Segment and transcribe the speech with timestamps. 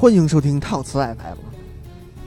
[0.00, 1.36] 欢迎收听套词 FM，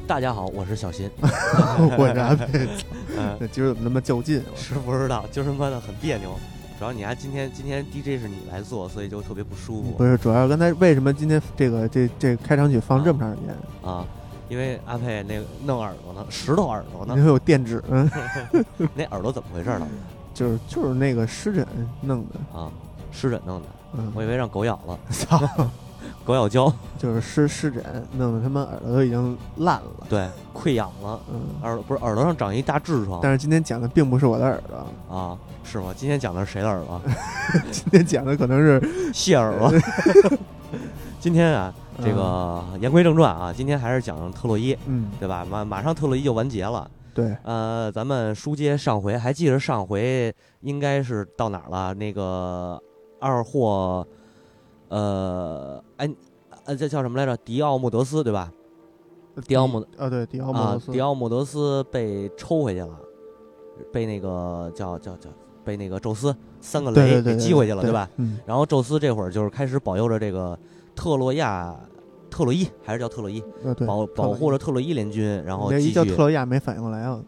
[0.05, 1.09] 大家好，我是小新。
[1.97, 2.69] 我是阿佩。
[3.17, 4.43] 嗯，那今儿怎么那么较劲？
[4.55, 6.37] 是不知道，就是妈的很别扭。
[6.77, 9.89] 主要你还今天今天 DJ 是你来做，所以就特别不舒服。
[9.97, 13.91] 不是，主要刚才为什么今天这个这这开场曲放这么长时间？
[13.91, 14.05] 啊，
[14.49, 18.07] 因为阿佩那个弄耳朵呢，石头耳朵呢，因为有电纸，嗯，
[18.93, 19.87] 那耳朵怎么回事呢？
[20.31, 21.65] 就是就是那个湿疹
[22.01, 22.69] 弄的啊，
[23.11, 25.41] 湿疹弄的，嗯，我以为让狗咬了， 操，
[26.23, 27.83] 狗咬胶，就是湿湿疹
[28.17, 35.93] 弄得他们耳朵都已经烂了，对，溃疡了，嗯，耳朵不是耳朵上长一大痔疮，但是今天讲的并不是我的耳朵啊，是吗？
[35.95, 37.01] 今天讲的是谁的耳朵？
[37.71, 39.73] 今天讲的可能是谢耳朵。
[41.19, 45.45] 今天啊，这个言归正传啊，今天还是讲特洛伊，嗯，对吧？
[45.49, 46.89] 马马上特洛伊就完结了。
[47.13, 51.93] 对，呃，咱们书接上回，还记得上回应该是到哪儿了？
[51.93, 52.81] 那个
[53.19, 54.05] 二货，
[54.93, 56.07] 呃，哎，
[56.65, 57.35] 呃，这叫什么来着？
[57.37, 58.51] 迪奥穆德斯，对吧？
[59.47, 62.99] 迪奥穆，啊，对，迪奥莫啊德，斯，迪奥莫德斯被抽回去了，
[63.91, 65.27] 被那个叫叫叫，
[65.65, 68.07] 被那个宙斯三个雷给击回去了，对吧？
[68.17, 70.57] 嗯，然后宙斯这会儿就是开始保佑着这个
[70.95, 71.75] 特洛亚。
[72.29, 77.21] 特洛伊还是叫特洛伊，啊，保保护着特洛伊联军，然后继续叫特洛亚没反应过来啊，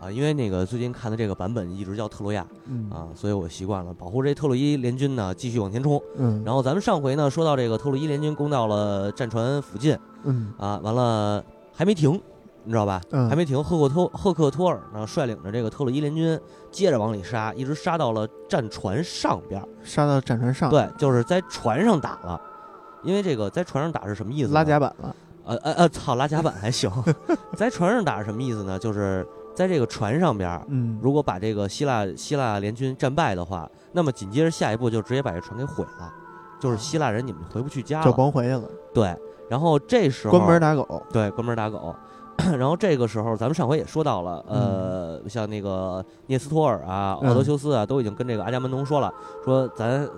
[0.00, 6.00] 啊，因为那个最近看的这个版本一直叫特洛亚嗯啊，所以我习惯了保护这特洛伊联军呢，继续往前冲。
[6.16, 11.42] 嗯，然后咱们上回呢说到这个特洛伊联军攻到了战船附近嗯啊，完了
[11.72, 12.12] 还没停，
[12.64, 13.00] 你知道吧？
[13.10, 16.38] 嗯还没停，赫克托赫克托尔呢率领着这个特洛伊联军
[16.70, 19.66] 接着往里杀，一直杀到了战船上边儿。
[19.82, 22.40] 杀到战船上，对，就是在船上打了，
[23.02, 24.52] 因为这个在船上打是什么意思？
[24.52, 26.90] 拉甲板了，呃呃呃，操，拉甲板还行，
[27.56, 28.78] 在船上打是什么意思呢？
[28.78, 29.26] 就是
[29.58, 30.48] 在这个船上边。
[30.68, 36.12] 嗯，如果把这个希腊希腊联军战败的话，那么紧接着下一步就直接把这船给毁了，
[36.60, 38.16] 就是希腊人你们回不去家了就了。
[38.16, 38.62] 甭回去了，
[38.94, 39.16] 对，
[39.50, 41.92] 然后这时候关门打狗，对关门打狗。
[42.56, 49.12] 然后这个时候，咱们上回也说到了，嗯呃，像那个涅斯托尔啊、嗯奥德修斯啊，都已经跟这个阿伽门农说了，
[49.44, 50.08] 说咱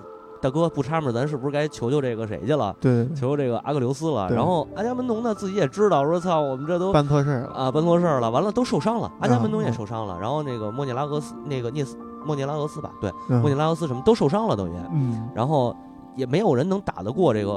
[0.40, 2.74] 大哥不插门，咱是不是该求求这个谁去了？
[2.80, 4.30] 对，求求这个阿克琉斯了。
[4.30, 13.40] 然后阿伽门农呢自己也知道，说操，我们这都办错事儿了，啊，办错事儿了，完了都受伤了，阿伽门农也嗯受伤了，然后那个莫涅拉俄斯，那个涅斯莫涅拉俄斯吧，对，嗯。
[13.40, 15.74] 莫涅拉俄斯什么都受伤了，等于，嗯，然后
[16.16, 17.52] 也没有人能打得过这个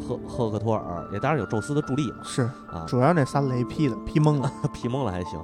[0.00, 5.38] 赫赫克托尔，也当然有宙斯的助力嘛，是，啊，主要那仨雷劈的，劈懵了， 劈懵了还行，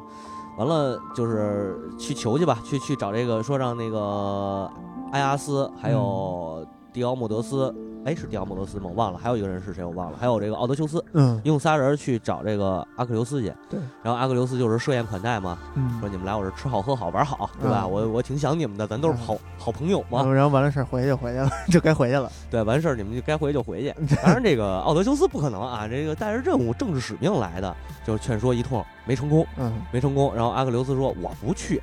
[0.59, 4.69] 完了就是去求去吧，去去找这个说让那个
[5.13, 6.67] 埃阿斯还有
[6.97, 7.75] 迪奥莫德斯，
[8.07, 8.85] 哎是迪奥莫德斯吗？
[8.89, 17.83] 我忘了，还有一个人是谁我忘了，还有这个奥德修斯，嗯用仨人去找这个阿克琉斯去，对，然后阿克琉斯就是设宴款待嘛，嗯说，你们来我这吃好喝好玩好，对吧？
[17.85, 20.25] 嗯我我挺想你们的，咱都是好好朋友嘛。
[20.25, 23.95] 然后完了事儿回去就回去了，就该回去了，对，完事儿你们就该回去就回去。
[24.25, 27.77] 当然，这个奥德修斯不可能啊，这个带着任务、政治使命来的，
[28.07, 30.35] 就是劝说一通没成功，嗯没成功。
[30.35, 31.83] 然后阿克琉斯说：“我不去，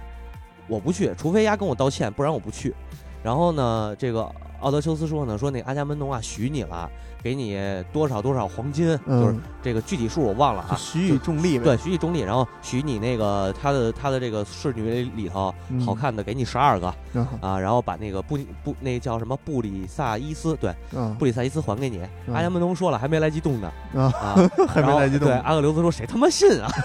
[0.68, 2.74] 我不去，除非丫跟我道歉，不然我不去。”
[3.24, 4.30] 然后呢，这个
[4.64, 6.90] 奥德修斯说呢，说那阿伽门农啊许你了，
[7.22, 7.60] 给你
[7.92, 10.76] 多少多少黄金，就是嗯，这个具体数我忘了啊。
[10.78, 16.88] 许以重利呗，对，许以重利，然后许你那个他的他的这个侍女里头嗯好，看的给你十二个
[17.42, 22.00] 啊，然后把那个布布那叫什么布里萨伊斯，对，嗯布里萨伊斯还给你。
[22.28, 24.36] 嗯阿伽门农说了，还没来及动呢啊，啊，
[24.68, 26.70] 还没来及动对，阿克琉斯说谁他妈信啊？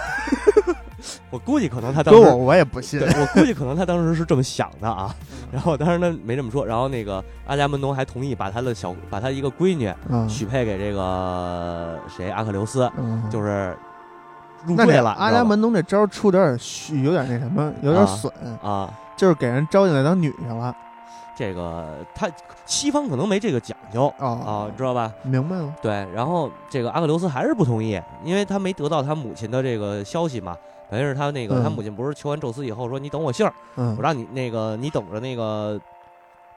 [1.31, 5.15] 我估计可能他当时我我也不信，我估计可能他当时是这么想的啊。
[5.53, 13.77] 然后当时他没这么说，然后那个阿伽门农还同意把他的小把他一个闺女嗯，许配给这个谁阿克琉斯，嗯，就是
[14.67, 15.11] 入赘了。
[15.13, 20.75] 阿伽门农这招出的有点虚，有点那什么，有点损，啊，就是给人招进来当女去了。
[21.37, 21.87] 这个
[22.17, 22.29] 他
[22.67, 25.13] 西方可能没这个讲究啊，哦，知道吧？
[25.23, 25.73] 明白了。
[25.81, 30.57] 对，然后这个阿克琉斯还是不同意，因为他没得到他母亲的这个消息嘛。
[30.91, 31.63] 等于是他那个、嗯。
[31.63, 33.95] 他母亲不是求完宙斯以后说你等我信儿，嗯。
[33.97, 35.81] 我让你那个你等着那个，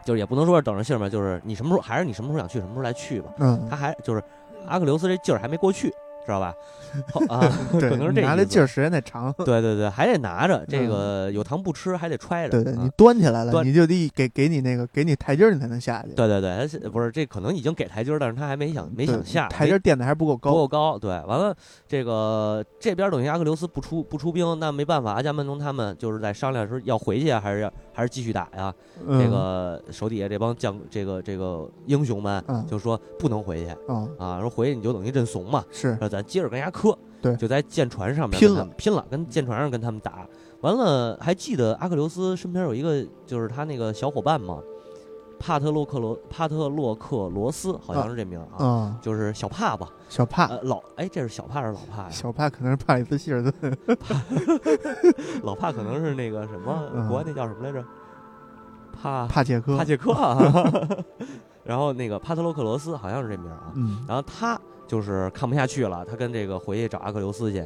[0.03, 3.33] 就是也不能说是等着信儿吧，就是你什么时候还是你什么时候想去什么时候来去吧。
[3.39, 3.67] 嗯。
[3.69, 4.23] 他，还就是
[4.67, 5.93] 阿克琉斯这劲儿还没过去，
[6.25, 6.53] 知道吧？
[7.29, 7.39] 啊，
[7.71, 9.33] 可能是这拿的劲儿时间太长。
[9.37, 12.61] 对对对，还得拿着这个有糖不吃，还得揣着。
[12.61, 16.09] 对对，啊你端起来了，端你就得给给你那个给你台阶儿，你才能下去。
[16.13, 20.57] 对对对，不是这可能已经给台阶儿，但是他还没想没想下台阶儿垫的还不够高不。
[20.57, 20.99] 够高。
[20.99, 21.55] 对，完了
[21.87, 28.73] 这个这边等于阿克琉斯不出不出兵，那没办法，阿伽门农他们就是在商量说要回去啊，还是要还是继续打呀？
[29.07, 36.97] 嗯这个手底下这帮将这个这个英雄们嗯就说不能回去哦啊，说回去你就等于认怂嘛，是说咱接着跟人家磕。
[37.21, 40.27] 对就在舰船上面拼了拼了，跟舰船上跟他们打。
[40.61, 44.59] 完了，还记得阿克琉斯身边有一个就是他那个小伙伴吗？
[45.41, 49.89] 帕特洛克罗帕特洛克罗斯，好像是这名儿啊，啊，就是小帕吧。
[50.07, 52.09] 小帕，呃，老哎，这是小帕还是老帕呀？
[52.11, 53.77] 小帕可能是帕里斯希尔顿，
[55.43, 57.83] 老帕可能是那个什么，嗯国外那叫什么来着？
[59.01, 60.37] 帕帕切科帕，切克啊。
[61.63, 63.71] 然后那个帕特洛克罗斯好像是这名啊。
[63.75, 67.65] 嗯然后他就是看不下去了，他跟这个回去找阿克琉斯去。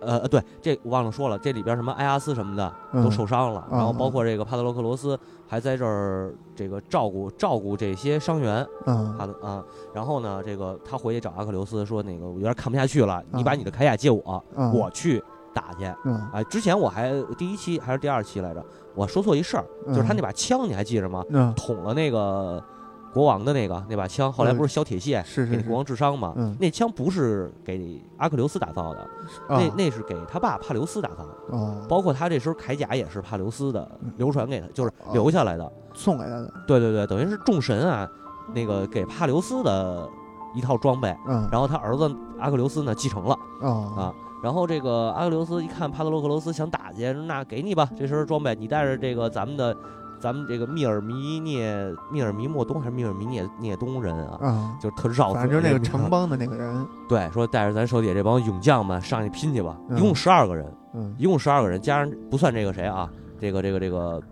[0.00, 8.66] 呃呃，对，这我忘了说了，这里边什么埃阿斯什么的都嗯受伤了，然后嗯包括这个帕特洛克罗斯还在这儿这个照顾照顾这些伤员。
[8.86, 15.84] 嗯他的啊，然后呢，这个他回去找阿克琉斯说，那个我有点看不下去了，你嗯把你的铠甲借我，嗯，我去打去。
[16.04, 18.64] 嗯哎，之前我还第一期还是第二期来着，
[18.94, 21.24] 我说错一事儿，就是他那把枪你还记着吗？
[21.30, 22.62] 嗯捅了那个
[23.12, 26.32] 国王的那个那把枪，后来不是削铁蟹是是是给那国王治伤吗？
[26.36, 29.00] 嗯那枪不是给阿克琉斯打造的，
[29.48, 31.56] 啊那那是给他爸帕留斯打造的。
[31.56, 35.72] 哦包括他这身铠甲也是帕留斯的嗯流传给他，就是哦留下来的。
[35.92, 38.08] 送给他的，对对对，等于是众神啊，
[38.54, 40.08] 那个给帕留斯的
[40.54, 42.08] 一套装备，嗯然后他儿子
[42.38, 43.36] 阿克琉斯呢继承了。
[43.60, 49.76] 哦啊然后这个阿克琉斯一看帕特洛克罗斯想打去，说那给你吧，这身装备，你带着这个咱们的，
[50.20, 63.08] 咱们这个密尔弥涅密尔弥莫东还是密尔弥涅涅东人啊，啊，就是特绕反正就是那个城邦的那个人，对，说带着咱手底下这帮勇将们上去拼去吧，嗯一共十二个人，嗯一共十二个人，加上不算这个谁啊，
[63.40, 64.22] 这个这个这个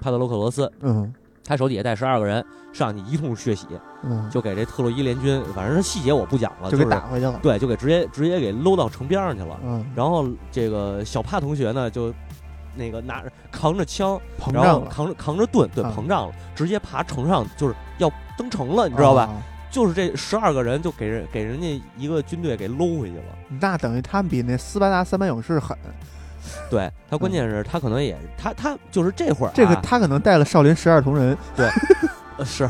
[0.00, 1.14] 帕特洛克罗斯，嗯
[1.48, 3.68] 他手底下带十二个人上去一通血洗，
[4.02, 9.56] 嗯，就给这特洛伊联军，反正细节我不讲了，就是给打回去了，对，就给直接直接给搂到城边上去了。
[9.64, 12.12] 嗯，然后这个小帕同学呢，就
[12.76, 19.22] 那个拿着扛着枪，膨然后胀了，扛着扛着盾，对，啊膨胀了，直接爬城上，就是要登城了，你知道吧？
[19.22, 19.42] 啊？
[19.70, 23.24] 就是这十二个人就给人给人家一个军队给搂回去了。
[23.60, 25.76] 那等于他们比那斯巴达三百勇士狠，
[26.70, 31.36] 对他，关键是他可能也他他就是这会儿、啊、这个他可能带了少林十二铜人，
[32.36, 32.68] 呃是。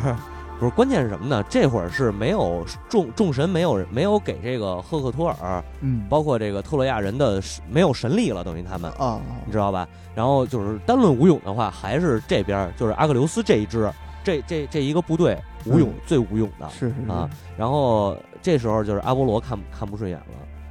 [0.59, 1.43] 不是，关键是什么呢？
[1.49, 9.87] 这会儿是没有众众神没有没有给这个赫克托尔，嗯，包括这个特洛亚人的没有神力了，等于他们，啊，你知道吧？
[10.15, 13.91] 然后就是单论武勇的话，还是这边就是阿克琉斯这一支，
[14.25, 16.69] 这这这一个部队武勇、嗯最武勇的。
[16.71, 20.25] 是是是啊，然后这时候就是阿波罗看看不顺眼了，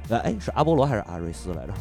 [0.08, 1.72] 呃，哎，是阿波罗还是阿瑞斯来着？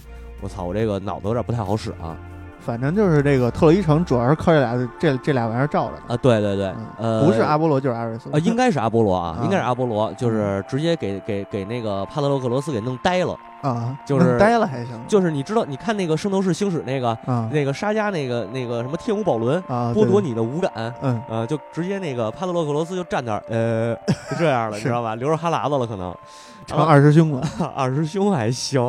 [0.41, 2.15] 我操，我这个脑子有点不太好使啊！
[2.65, 6.65] 反正就是这个特洛伊城主要是靠这俩这这俩玩意儿罩着的，啊，对对对，
[6.99, 8.29] 嗯呃，不是阿波罗就是阿瑞斯。
[8.31, 9.43] 啊，应该是阿波罗啊， 啊。
[9.43, 13.37] 应该是阿波罗，就是直接给给给那个帕特洛克罗斯给弄呆了。
[13.61, 17.49] 啊，就是呆了还行，就是你知道，你看那个《圣斗士星矢》那个啊。
[17.51, 20.71] 那个沙加那个那个什么天舞宝轮，啊，剥夺，你的五感，
[21.01, 21.21] 嗯。
[21.29, 23.95] 呃，就直接那个帕特洛克罗斯就站那儿，呃，
[24.29, 25.15] 就 这样了，你知道吧？
[25.15, 26.13] 流着哈喇子了，可能。
[26.67, 28.81] 成二师兄了， 二师兄还行。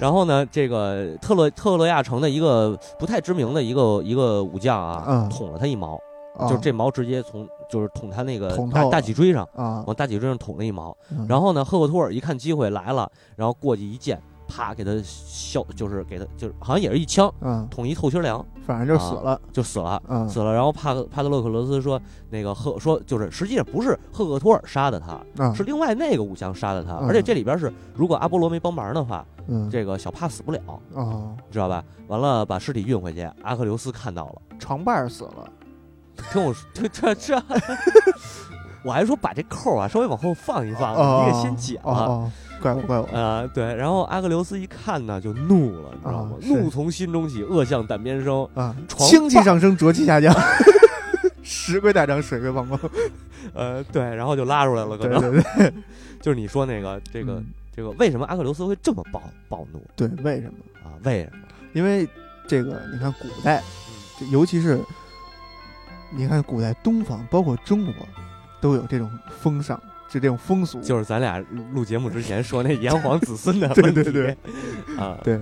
[0.00, 5.28] 然后呢，这个特洛特洛亚城的一个不太知名的一个一个武将啊，嗯。
[5.28, 6.00] 捅了他一矛，
[6.38, 6.48] 啊。
[6.48, 10.96] 就是这矛直接从就是捅他那个大大脊椎上，啊，往大脊椎上捅了一矛。
[11.10, 11.26] 嗯。
[11.28, 20.02] 然后呢，赫克托尔一看机会来了，然后过去一剑，啪给他削，就是给他就是好像也是一枪嗯，捅一透心凉反正就死了，就死了。
[20.08, 30.60] 嗯死了，然后帕克帕特洛克罗斯说，那个赫说就是实际上不是赫克托尔杀的他，啊是另外那个武将杀的他，嗯而且这里边是如果阿波罗没帮忙的话，嗯这个小帕死不了，
[30.94, 31.84] 哦，知道吧？
[32.08, 35.48] 完了把尸体运回去，阿克琉斯看到了，床伴死了，
[36.32, 37.42] 听我说这这这，
[38.84, 46.36] 我还说把这扣啊稍微往后放一放，哦你给先讲哦哦，怪我怪我，呃，对，然后阿克琉斯一看呢，就怒了，你知道吗？
[46.40, 48.46] 啊怒从心中起，恶向胆边生。
[48.54, 50.34] 啊，床清气上升，浊气下降，
[51.42, 52.78] 石龟大涨，水龟放光，
[53.54, 55.72] 呃，对，然后就拉出来了，可能对对，
[56.20, 60.58] 就是你说那个这个、嗯这个，为什么阿克琉斯会这么暴暴怒对，为什么？
[60.84, 60.92] 啊？
[61.04, 61.38] 为什么？
[61.72, 62.06] 因为
[62.46, 63.62] 这个，你看古代，
[64.18, 64.78] 这尤其是
[66.10, 67.94] 你看古代东方，包括中国，
[68.60, 69.84] 都有这种风尚，就
[70.18, 70.80] 这种风俗。
[70.80, 74.36] 就是咱俩录录节目之前说那炎黄子孙的对 问题，对对
[74.98, 75.40] 啊， 对，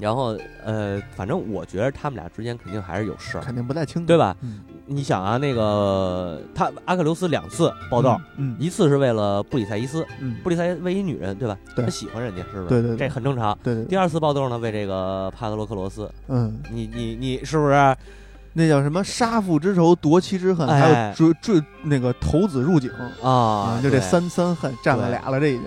[0.00, 4.36] 然后呃，反正我觉得他们俩之间肯定还是有事儿，肯定不太清楚，对吧？
[4.42, 11.56] 嗯，你想啊，那个他阿克琉斯两次报道，嗯，一次是为了布里塞伊斯，嗯，布里塞为一女人，对吧？
[11.74, 11.84] 对。
[11.84, 12.68] 他喜欢人家，是不是？
[12.68, 12.96] 对对对。
[12.96, 13.56] 这很正常。
[13.62, 17.96] 对对对，第二次爆豆呢，为这个帕特洛克罗斯，嗯，你你你是不是？
[18.52, 22.90] 那叫什么杀父之仇，夺妻之恨，哎还有追追那个投子入井
[23.22, 25.62] 啊，就这三三恨占了俩了，这已经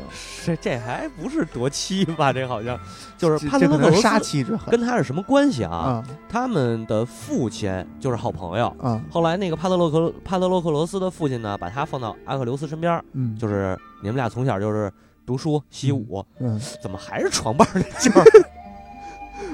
[0.45, 2.33] 这这还不是夺妻吧？
[2.33, 2.77] 这好像
[3.17, 5.75] 就是帕特洛杀妻之恨跟他是什么关系啊？
[5.75, 8.67] 啊他们的父亲就是好朋友。
[8.81, 14.91] 啊，后来那个帕特洛克帕特洛克罗斯的父亲呢，把他放到阿克琉斯身边，嗯，就是你们俩从小就是
[15.25, 18.23] 读书习武，嗯，怎么还是床伴儿的劲儿？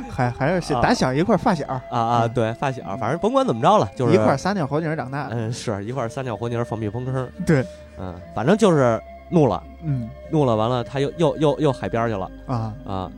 [0.10, 5.36] 还还是啊打小一块儿发小，啊啊，嗯对，发小，反正甭管怎么着了，就是一块儿撒尿和泥儿长大的。
[5.36, 7.65] 嗯，是一块儿撒尿和泥儿放屁喷坑，对，
[8.00, 13.12] 嗯，反正就是怒了，嗯怒了，完了他又又又又海边儿去了啊，啊。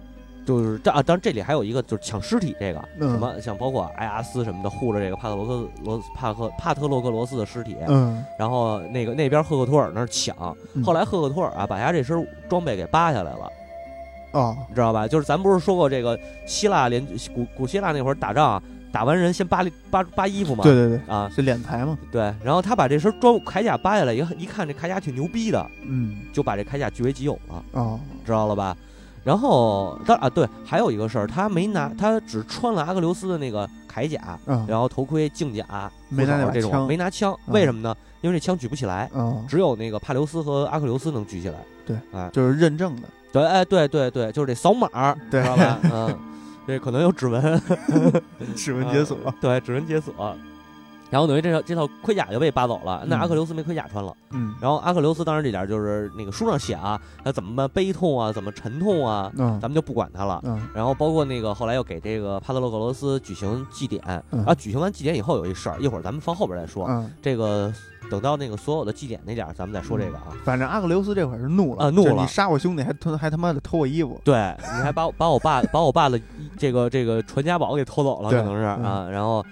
[0.46, 10.36] 就是这啊，当然这里还有一个就是抢尸体这个，嗯什么像包括埃阿斯什么的护着这个帕特罗克罗帕克帕特洛克罗斯的尸体，嗯，然后那个那边赫克托尔那儿抢，
[10.74, 13.48] 嗯后来赫克托尔啊把他这身装备给扒下来了，
[14.32, 15.08] 哦，你知道吧？
[15.08, 21.30] 就是咱不是说过这个希腊联古古希腊那会儿打仗，打完人先扒里扒扒衣服嘛，对对对，啊。
[21.34, 21.98] 是敛财嘛。
[22.12, 28.76] 对，然后他把这身装铠甲扒下来，一一看这铠甲挺牛逼的，嗯，就把这铠甲据为己有了，哦，知道了吧？
[29.24, 36.88] 然后当啊对，还有一个事儿，他没拿，他只穿了阿克琉斯的那个铠甲，嗯，然后头盔、镜甲、没拿这种枪。
[36.88, 37.54] 没拿枪，嗯。
[37.54, 37.96] 为什么呢？
[38.22, 41.58] 因为这枪举不起来，哦，只有那个帕留斯和阿克琉斯能举起来。
[41.86, 44.88] 对，啊，就是认证的，对，哎，对对对，就是得扫码，
[45.30, 45.80] 对知道吧？
[45.92, 46.20] 嗯，
[46.68, 47.62] 这可能有指纹，
[48.56, 49.18] 指纹解锁。
[49.26, 50.14] 啊对，指纹解锁。
[51.12, 54.16] 然后等于这套这套盔甲就被扒走了，那嗯阿克琉斯没盔甲穿了。
[54.30, 60.40] 嗯，然后阿克琉斯当然这点就是那个书上写啊，他怎么悲痛啊，怎么沉痛啊，嗯咱们就不管他了。
[60.44, 66.86] 嗯然后包括那个后来又给这个帕特洛克罗斯举行祭典嗯啊，举行完祭典以后有一事儿，一会儿咱们放后边再说。
[66.88, 67.74] 嗯，这个
[68.10, 70.28] 等到那个所有的祭典那点儿，咱们再说这个啊。
[70.44, 74.20] 反正阿克琉斯这会儿是怒了啊怒了你杀我兄弟还偷还他妈的偷我衣服。
[74.24, 76.20] 对，你还把我把我爸把我爸的
[76.58, 79.46] 这个这个传家宝给偷走了，可能是嗯啊，然后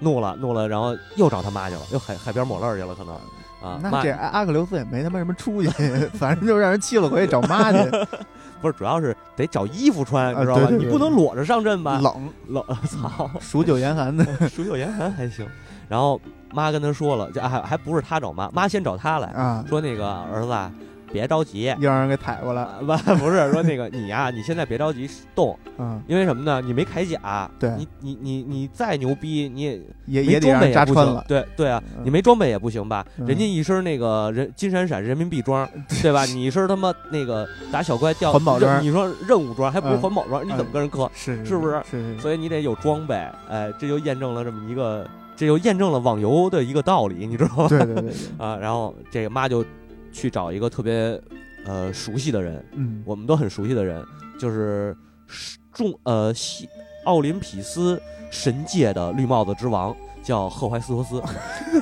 [0.00, 3.14] 怒了怒了，然后又找他妈去了，又海海边抹泪儿去了，可能
[3.60, 5.68] 啊，那这阿阿克琉斯也没他妈什么出息，
[6.14, 7.78] 反正就让人气了回去找妈去，
[8.62, 10.68] 不是主要是得找衣服穿，你知道吧？
[10.70, 11.98] 你不能裸着上阵吧？
[12.00, 14.24] 冷，冷， 操，数九严寒的。
[14.48, 15.46] 数九严寒还行。
[15.88, 16.20] 然后
[16.52, 20.70] 妈跟他说了，这还还不是他找妈，妈先找他来啊，说那个儿子啊，
[21.12, 21.74] 别着急。
[21.78, 22.62] 又让人给踩过来。
[22.62, 22.86] 啊不
[23.16, 26.60] 不是说那个你呀、你现在别着急动，嗯，因为什么呢？
[26.60, 31.24] 你没铠甲，对你你你你再牛逼，你也也也得让扎穿了。
[31.28, 33.04] 对对啊，嗯你没装备也不行吧？
[33.18, 35.68] 嗯人家一身那个人金闪闪人民币装，
[36.02, 36.24] 对吧？
[36.26, 41.10] 你一身他妈那个打小怪掉环保装你说任务装还不是嗯环保装，你怎么跟人磕？
[41.14, 43.14] 是是不是是是，所以你得有装备，
[43.48, 45.06] 哎，这就验证了这么一个，
[45.38, 47.68] 这就验证了网游的一个道理，你知道吗？
[47.68, 48.12] 对对对对，
[48.44, 49.64] 啊，然后这个妈就
[50.10, 51.18] 去找一个特别
[51.64, 54.04] 呃熟悉的人，嗯，我们都很熟悉的人，
[54.40, 54.96] 就是
[55.72, 56.68] 众呃西
[57.04, 58.02] 奥林匹斯
[58.32, 61.22] 神界的绿帽子之王，叫赫怀斯托斯，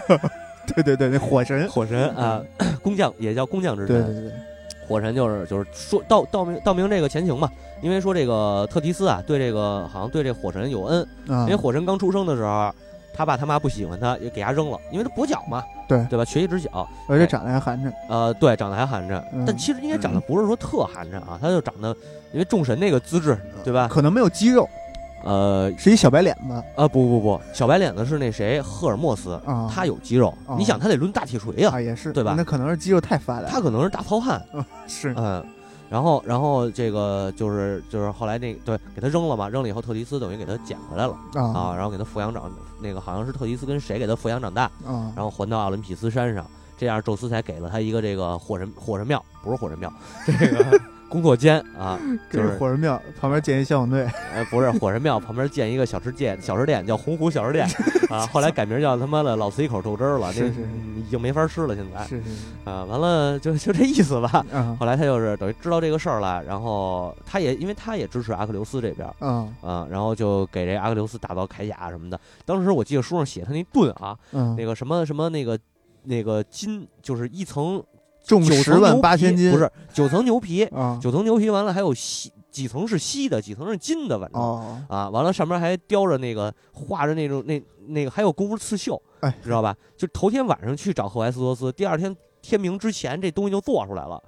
[0.75, 2.43] 对对对，那火神，火神啊，
[2.85, 4.05] 工匠也叫工匠之神。
[4.05, 4.33] 对对对，
[4.87, 12.71] 火神就是就是说道道明道明这个前情嘛，因为说这个特提斯啊，对这个好像对这火神有恩，啊因为火神刚出生的时候。
[13.17, 16.25] 他爸他妈不喜欢他，也给他扔了，因为他跛脚嘛，对对吧？
[16.25, 17.93] 瘸一只脚，而且长得还寒碜。
[18.09, 21.89] 呃，对，长得还寒碜，嗯但其实应该长得不是说特寒碜啊，他就长得，
[22.33, 23.89] 因为众神那个资质，对吧？
[23.91, 24.69] 可能没有肌肉，
[25.25, 29.71] 呃，是一小白脸子啊，不不不，小白脸子是那谁，赫尔墨斯，啊。
[29.73, 30.33] 他有肌肉。
[30.47, 34.43] 哦你想，他得抡大铁锤呀、啊也是对吧那可能是肌肉太发达，他可能是大糙汉。
[34.87, 35.45] 是嗯，
[35.89, 41.13] 然后然后这个就是就是后来那对给他扔了嘛，扔了以后特迪斯等于给他捡回来了。
[41.35, 42.51] 啊，啊然后给他抚养长，
[42.81, 46.45] 那个好像是特迪斯跟谁给他抚养长大，啊，然后还到奥林匹斯山上，
[46.77, 49.93] 这样宙斯才给了他一个这个火神火神庙，不是火神庙，
[50.27, 50.81] 这个
[51.17, 51.99] 工作间啊，
[52.31, 57.67] 就是是火神庙旁边建一消防队，呃， 不是火神庙旁边建一个小吃店，小吃店叫洪湖小吃店
[58.11, 62.31] 啊，后来改名叫他妈的老四一口豆汁儿了，那是是是嗯已经没法吃了，现在是是
[62.69, 64.45] 啊，完了就就这意思吧。
[64.53, 72.21] 啊后来他就是等于知道这个事儿了，然后他也因为他也支持阿克琉斯这边啊啊，然后就给这阿克琉斯打造铠甲什么的。
[72.45, 75.59] 当时我记得书上写他那盾啊，嗯那，个什么什么那个
[76.05, 77.83] 那个金，就是一层
[78.27, 84.41] 重九十万八千斤，不是九层牛皮，啊九层牛皮完了还有锡几层是锡的，几层是金的，反正。
[84.41, 89.77] 哦，啊，完了上面还雕着那个画着那种那那个还有功夫刺绣，哎知道吧？
[89.97, 94.21] 就头天晚上去找赫淮斯托斯，第二天天明之前这东西就做出来了，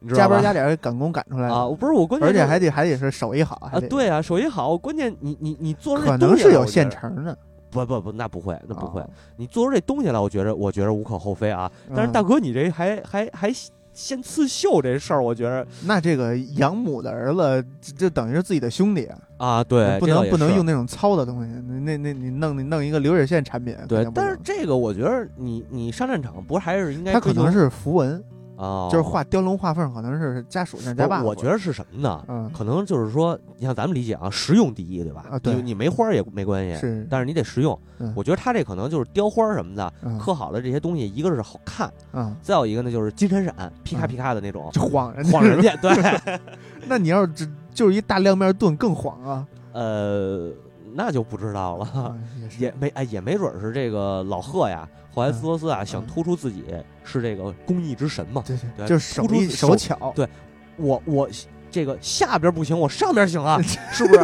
[0.00, 0.28] 你知道吧？
[0.28, 7.38] 加班加点赶工赶出来啊，不是我关键而且还得还得是手艺好，啊，对啊，手艺好，关键你你你做可能东是有现成的，
[7.70, 11.70] 不不不，那不会，那不会，哦你做出这东西来，我觉着我觉着无可厚非啊。
[11.94, 12.12] 但是嗯。
[12.12, 13.52] 大哥，你这还还还
[13.92, 15.66] 先刺绣这事儿，我觉着。
[15.84, 28.22] 那这个养母的儿子，这这等于是自己的兄弟啊，啊，对，不这倒也是能不能用那种糙的东西，那那那你弄你弄一个流水线产品，肯定，不对但是能这个我觉得你你上战场不是还是应该追求他可能是符文，
[28.58, 31.20] 啊，就是画雕龙画凤，可能是家属性加不 buff。
[31.20, 32.24] 是我觉得是什么呢？
[32.28, 35.24] 嗯可能就是说，你像咱们理解啊，实用第一，对吧？
[35.30, 37.78] 啊对你你没花也没关系，是，但是你得实用。
[38.00, 45.76] 嗯我觉得他这可能就是雕花什么的，嗯刻好的这些东西，一个是好看，嗯，再有一个呢就是金闪闪、皮卡皮卡的那种，就晃人晃人家。
[45.76, 46.38] 对，
[46.88, 49.46] 那你要是只就是一大亮面盾更晃啊！
[49.72, 50.50] 呃，
[50.98, 51.84] 那就不知道了。
[51.94, 52.18] 啊
[52.58, 56.64] 也没哎，也没准儿是这个老贺呀，霍怀斯托斯啊，想突出自己
[57.04, 58.42] 是这个工艺之神嘛。
[58.44, 60.28] 对对就是手手手巧，对
[60.76, 61.28] 我我
[61.70, 63.62] 这个下边不行，我上边行啊，
[63.92, 64.18] 是不是？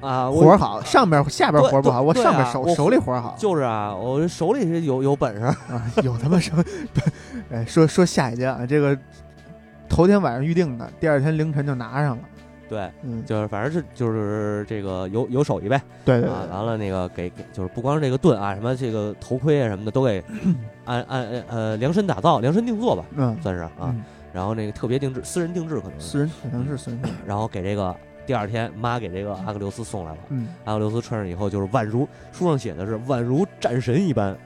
[0.00, 5.42] 啊，活儿好，上边下边活儿不好，我上边手啊手里活儿好就是啊，我手里是有有本事。
[5.44, 6.62] 啊，有他妈什么？
[7.50, 8.96] 哎，说说下一家啊，这个
[9.88, 12.22] 头天晚上预定的，第二天凌晨就拿上了。
[12.68, 20.22] 对，嗯，就是反正是就是这个有有手艺呗啊，对对对，完了那个给给就是不光是这个盾啊，什么这个头盔啊什么的都给
[20.84, 23.70] 按按呃量身打造、量身定做吧，嗯算是啊。
[23.82, 24.02] 嗯
[24.34, 27.94] 然后那个特别定制、私人定制可能是，私人可能是私人， 然后给这个
[28.26, 30.18] 第二天妈给这个阿克琉斯送来了。
[30.30, 32.00] 嗯阿克琉斯穿上以后就是宛如
[32.32, 34.36] 书上写的是宛如战神一般。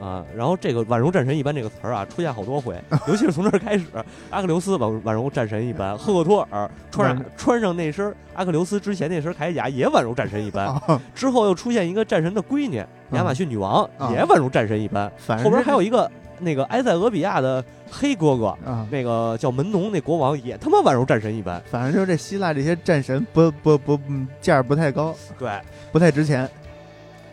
[0.00, 3.86] 啊，然后这个“宛如战神一般”这个词儿啊，出现好多回，尤其是从这儿开始，
[4.30, 15.10] 阿克琉斯宛宛如战神一般，赫克托尔穿上穿上那身阿克琉斯之前那身铠甲也宛如战神一般，啊，之后又出现一个战神的闺女亚马逊女王，啊也宛如战神一般，
[15.42, 25.50] 后边还有一个那个埃塞俄比亚的黑哥哥，啊，那个叫门农那国王也他妈宛如战神一般，反正就是这希腊这些战神不不不嗯价儿不太高，对，
[25.90, 26.46] 不太值钱，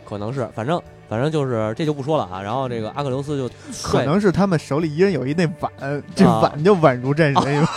[0.04, 2.40] 可能是，反正反正就是这就不说了啊。
[2.42, 3.50] 然后这个阿克琉斯就
[3.82, 7.66] 可能是他们手里一人有一那碗，这啊碗就宛如战神。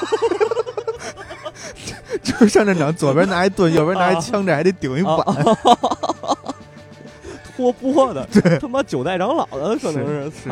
[2.23, 5.57] 就是上战场，左边拿一盾， 右边拿一枪，这还得顶一啊碗。
[7.55, 8.27] 托钵的，
[8.61, 10.49] 他妈九代长老的可能是是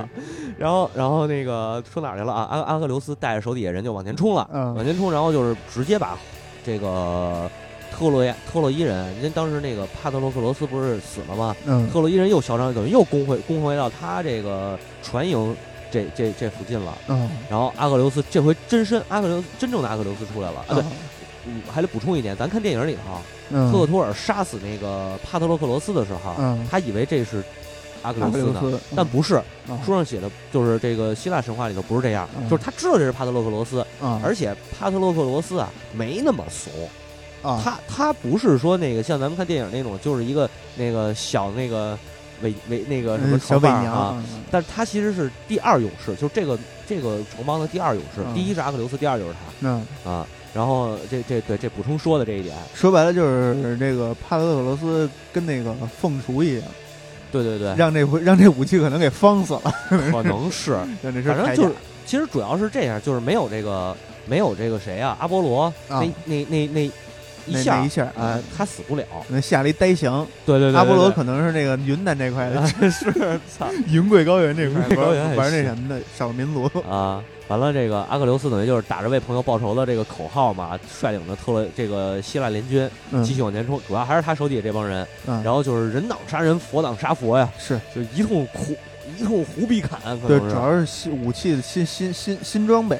[0.58, 2.48] 然后然后那个说哪儿去了啊？
[2.50, 6.18] 阿阿克琉斯带着手底下人就往前冲了，嗯往前冲，然后就是直接把
[6.66, 7.50] 这个
[7.98, 11.56] 特洛亚特洛伊人，人家当时那个帕特洛克罗斯不是死了吗？
[11.66, 11.90] 嗯。
[11.92, 15.56] 特洛伊人又嚣张，等于又攻回攻回到他这个船营
[15.90, 16.98] 这这这附近了。
[17.08, 17.30] 嗯。
[17.50, 20.60] 然后阿克琉斯这回真身阿克琉斯真正的阿克琉斯出来了。
[20.68, 20.76] 啊！
[20.76, 20.84] 对，
[21.72, 23.72] 还得补充一点，咱看电影里头，嗯。
[23.72, 26.68] 特克托尔杀死那个帕特洛克罗斯的时候，嗯。
[26.70, 27.42] 他以为这是
[28.02, 29.44] 阿克琉斯呢，斯，但不是，啊
[29.86, 32.50] 书上写的就是这个希腊神话里头不是这样，嗯。
[32.50, 36.72] 就是他知道这是帕特洛克罗斯，啊而且帕特洛克罗斯啊没那么怂，
[37.46, 37.62] 啊。
[37.64, 41.98] 他他不是说那个像咱们看电影那种，就是一个那个小那个
[42.42, 48.34] 伪伪那个什么嗯小伪娘啊，娘，但是他其实是第二勇士，就是这个这个城邦的第二勇士，嗯。
[48.34, 50.28] 第一是阿克琉斯，第二就是他嗯，他啊。
[50.54, 56.64] 然后这这对这补充说的这一点，说白了就是这个帕特克罗斯跟那个凤雏一样，
[57.30, 60.72] 对对对，让这回让这武器可能给方死了，可能是，
[61.04, 61.74] 反正就是，
[62.06, 63.94] 其实主要是这样，就是没有这个
[64.26, 65.74] 没有这个谁啊，阿波罗啊。
[65.90, 66.92] 那那那那
[67.46, 69.04] 一下一下啊，他死不了。
[69.30, 73.68] 那下了一呆翔，对对对，阿波罗可能是那个云南这块的啊 是操。
[73.88, 75.66] 云贵高原这块云贵高原玩那行。
[75.66, 77.24] 什么的少数民族，啊！
[77.48, 83.24] 完了，这个阿克琉斯等于就是打着为朋友报仇的这个口号嘛，率领着特洛这个希腊联军嗯。
[83.24, 87.80] 继续往前冲，主要还是他手底下这帮人，嗯，然后就是人挡杀人，佛挡杀佛呀，是。
[87.94, 88.76] 就一通胡
[89.16, 93.00] 一通胡逼砍，可对，能主要是新武器的新新新新装备。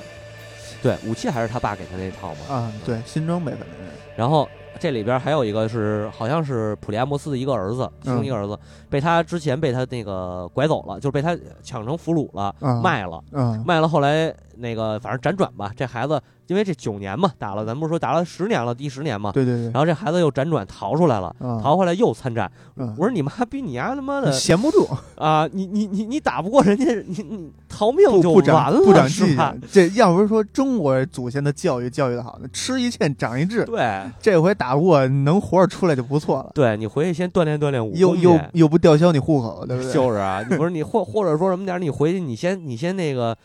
[0.84, 2.56] 对武器还是他爸给他那套嘛。
[2.56, 4.48] 啊，对，新装备可能是，然后
[4.80, 8.58] 这里边还有一个是好像是普利阿摩斯的一个儿子，其中一个儿子
[8.90, 12.82] 被他之前被他那个拐走了，就是被他抢成俘虏了，啊。
[12.82, 13.24] 卖了。
[13.32, 13.64] 啊。
[13.66, 22.52] 卖了，后来那个反正辗转吧，这孩子因为这九年嘛打了，咱不是说打了十年了，第十年嘛，对对对然后这孩子又辗转逃出来了，啊，逃回来又参战。
[22.78, 25.48] 嗯我说你妈逼你丫他妈的闲不住，啊！
[25.52, 38.40] 你你你你打不过人家，你你逃命就完了不长记性？，这要不是说中国祖先的教育教育的好呢，吃一堑长一智，对这回打不过能活着出来就不错了，对，你回去先锻炼锻炼武又又。
[38.54, 39.92] 又不吊销你户口，对不对？
[39.92, 43.36] 就是啊，你不是 你或或者说什么点儿，你回去你先你先那个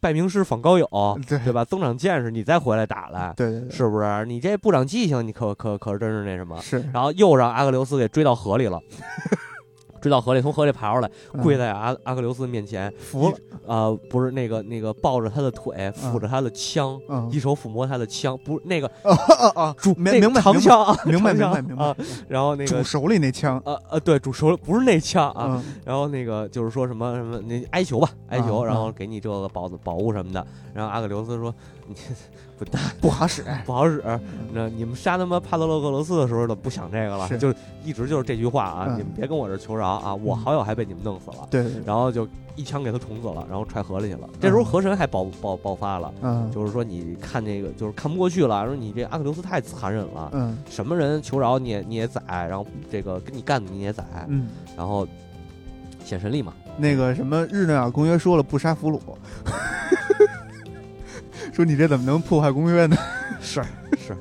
[0.00, 0.88] 拜名师访高友，
[1.28, 1.64] 对对吧？
[1.64, 4.24] 增长见识，你再回来打来，对对对，是不是？
[4.26, 6.60] 你这不长记性，你可可可真是那什么。
[6.60, 8.80] 是然后又让阿克琉斯给追到河里了，
[10.00, 11.42] 追到河里，从河里爬出来，嗯。
[11.42, 17.28] 跪在阿阿克琉斯面前，服了，啊、不是那个那个抱着他的腿，抚着他的枪，嗯。
[17.32, 19.14] 一手抚摸他的枪，不是那个啊
[19.54, 21.94] 啊啊，主明那个明白明白长枪啊，明白明白。
[22.28, 23.60] 然后那个煮手里那枪。
[23.64, 25.64] 呃呃，对，主手里不是那枪啊，嗯。
[25.84, 30.46] 然后那个就是说什么什么，那哀求吧，哀求，啊然后给你这个宝宝物什么的。
[30.74, 31.52] 然后阿克琉斯说
[31.88, 31.94] ：“你
[32.58, 34.02] 滚蛋，不好使， 不好使。
[34.52, 37.38] 那你们杀他妈帕特洛克罗斯的时候都不想这个了，是。
[37.38, 38.94] 就一直就是这句话啊，嗯。
[38.98, 41.46] 你们别跟我这求饶啊，我好友还被你们弄死了。
[41.50, 41.64] 对。
[41.86, 44.28] 然后就一枪给他捅死了，然后踹河里去了。
[44.40, 46.50] 这时候河神还爆爆爆发了，嗯。
[46.50, 50.58] 就是说你看那个就是看不过去了，说你这阿克琉斯太残忍了，嗯。
[50.68, 55.06] 什么人求饶你也你也宰，然后这个跟你干的你也宰，嗯，然后
[56.04, 56.52] 显神力嘛。
[56.80, 59.00] 那个什么日内瓦公约说了不杀俘虏，
[61.52, 62.96] 说你这怎么能破坏公约呢？
[63.40, 63.62] 是
[63.96, 64.16] 是，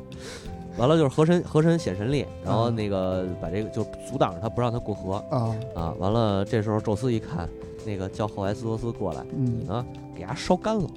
[0.77, 5.93] 完了就是和神和神显神力，然后嗯那个把这个就阻挡着他不让他过河啊，啊。
[5.99, 7.47] 完了这时候宙斯一看，
[7.85, 9.85] 那个叫赫淮斯托斯过来，你嗯呢
[10.15, 10.87] 给他烧干了，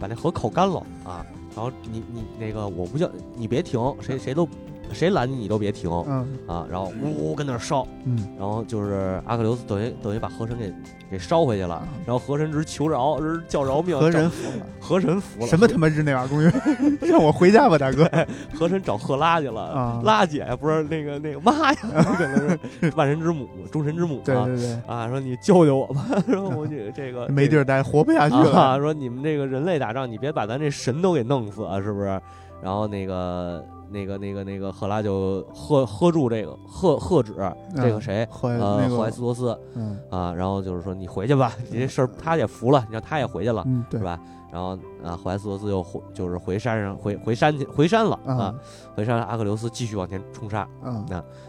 [0.00, 1.24] 把那河烤干了啊。
[1.54, 4.46] 然后你你那个我不叫你别停，谁谁都
[4.92, 6.66] 谁拦你你都别停嗯啊。
[6.70, 10.72] 然后呜呜跟那儿烧，嗯然后就是阿克琉斯等于等于把河神给
[11.10, 16.52] 给烧回去了，然后河神直求饶，直叫饶命，找河神服了，河神服了，什么他妈日内瓦公园，
[17.02, 18.08] 让我回家吧，大哥
[18.54, 20.00] 河神找赫拉去了，啊！
[20.04, 21.78] 拉姐不是那个那个妈呀，
[22.16, 22.58] 可能是
[22.96, 28.80] 万神之母、众神之母啊对对对，啊，说你救救我吧，说我这这个没地儿待，活不下去啊，了。
[28.80, 32.20] 说你们这个人类打仗，你别把咱这神都给弄死啊，是不是？
[32.62, 37.34] 然后那个那个那个那个赫拉就喝喝住这个喝喝止
[37.74, 38.26] 这个谁。
[38.30, 44.18] 后呃，赫淮那个斯托斯嗯啊，然后就是说你回去吧，你这事儿他也服了，你让他也回去了，嗯对是吧？
[44.52, 44.70] 然后
[45.04, 48.54] 啊，赫淮斯托斯又回就是回山上回回山去回山了啊啊，
[48.94, 51.04] 回山阿克琉斯继续往前冲杀，嗯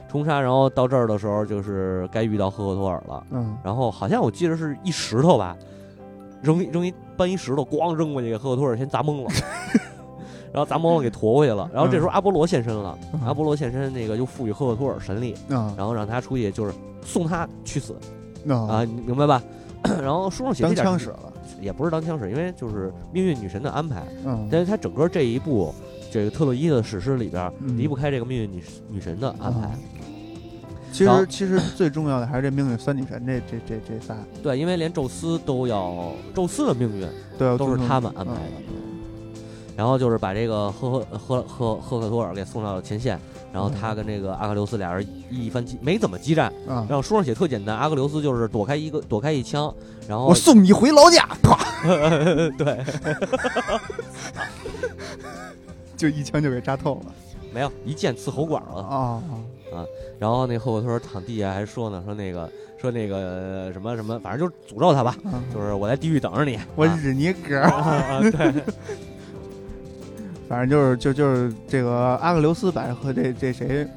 [0.10, 5.56] 冲杀，然后到这儿的时候就是该遇到赫克托尔了，嗯然后好像我记得是一石头吧，
[6.42, 9.30] 扔一扔一搬一石头，咣扔过去，给赫克托尔先砸懵了。
[10.54, 11.70] 然后砸懵了，给驮回去了。
[11.74, 17.96] 然后这时候阿波罗现身了，嗯阿波罗现身，那个又赋予赫克托尔神力，啊然后让他出去就是送他去死
[18.48, 19.42] 啊，明白吧？
[20.02, 21.34] 然后书上写这当点枪使了。
[21.62, 24.04] 也不是当枪使，因为就是命运女神的安排。
[24.26, 25.74] 嗯但是他整个这一部
[26.12, 29.72] 这个特洛伊的史诗里边嗯离不开这个命运女女神的安排。
[30.92, 37.08] 其实其实最重要的还是这命运三女神这这这这仨对，因为连宙斯都要，宙斯的命运
[37.38, 38.40] 都要都是他们安排的。
[39.78, 43.20] 嗯然后就是把这个赫赫赫赫赫克托尔给送到前线，
[43.54, 49.72] 然后他跟这个阿克琉斯俩人一番激没怎么激战，啊然，后书上写特简单，阿克琉斯就是躲开一个躲开一枪，
[50.08, 51.60] 然后我送你回老家，啪，
[52.58, 52.84] 对
[55.96, 57.14] 就一枪就给扎透了
[57.54, 59.22] 没有一剑刺喉管了，啊
[60.18, 62.50] 然后那赫克托尔躺地下还说呢，说那个
[62.82, 65.38] 说那个呃什么什么，反正就是诅咒他吧，啊！
[65.54, 67.62] 就是我在地狱等着你，我啊日你哥！
[67.70, 68.54] 啊对，
[70.48, 73.88] 反正就是就就是这个阿克琉斯把和这这谁，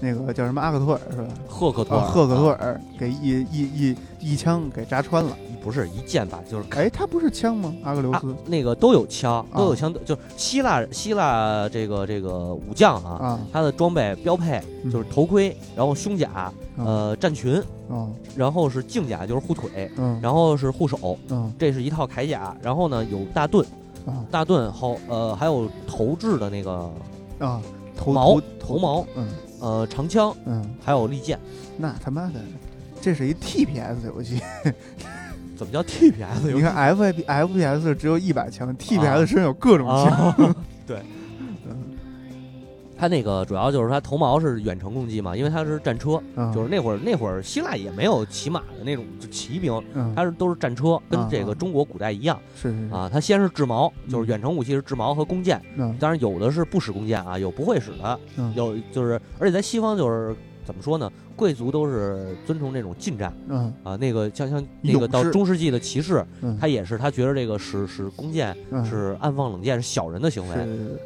[0.00, 1.28] 那个叫什么阿克托尔是吧？
[1.48, 5.36] 赫克托尔，啊，赫克托啊尔给一一一一枪给扎穿了。
[5.60, 7.74] 不是一剑吧，就是哎，他不是枪吗？
[7.82, 23.66] 阿克琉啊斯，那个都有枪，都有啊枪，就是希腊希腊这个这个武将啊，啊，他的装备标配嗯就是头盔，然后胸甲，呃，战裙，嗯然后是镜甲，就是护腿，嗯然后是护手，嗯这是一套铠甲，然后呢有大盾，
[24.08, 26.90] 啊大盾好呃还有投掷的那个
[27.38, 27.60] 啊，
[27.96, 29.28] 头毛头头矛，嗯
[29.60, 31.38] 呃长枪，嗯，还有利剑。
[31.76, 32.40] 那他妈的，
[33.00, 34.40] 这是一 TPS 游戏。
[35.56, 36.52] 怎么叫 TPS？
[36.54, 40.06] 你看 F FPS 只有一把枪，TPS 身上有各种枪。
[40.06, 40.36] 啊，
[40.86, 41.17] 对，嗯
[42.98, 53.08] 他那个主要就是他头矛是远程攻击嘛，因为他是战车，嗯就是那会儿那会儿希腊也没有骑马的那种就骑兵，嗯，他是都是战车，跟啊这个中国古代一样是是是啊。
[53.12, 60.34] 他先是制矛，就是嗯远程武器是制矛和弓箭，嗯当然有的是不使弓箭啊，有不会使的，嗯有就是而且在西方就是
[60.68, 63.96] 怎么说呢，贵族都是遵从这种近战嗯啊。
[63.96, 70.56] 那个像像那个到中世纪的骑士，嗯，他也是他觉得这个使使弓箭嗯是暗放冷箭，是小人的行为。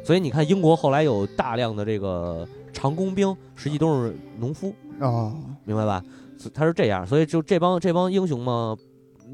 [0.03, 6.03] 所以你看，英国后来有大量的这个长弓兵，实际都是农夫，哦，明白吧？
[6.53, 8.75] 他是这样，所以就这帮这帮英雄嘛，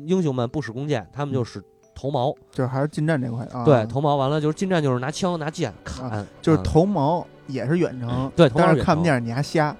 [0.05, 1.59] 英雄们不使弓箭，他们就使
[1.95, 2.31] 头矛。
[2.51, 3.65] 就是还是近战这块啊。
[3.65, 9.75] 对，头矛完了就是近战，就是拿枪拿剑砍，就是啊头矛也是远程，对但是看不见你还瞎。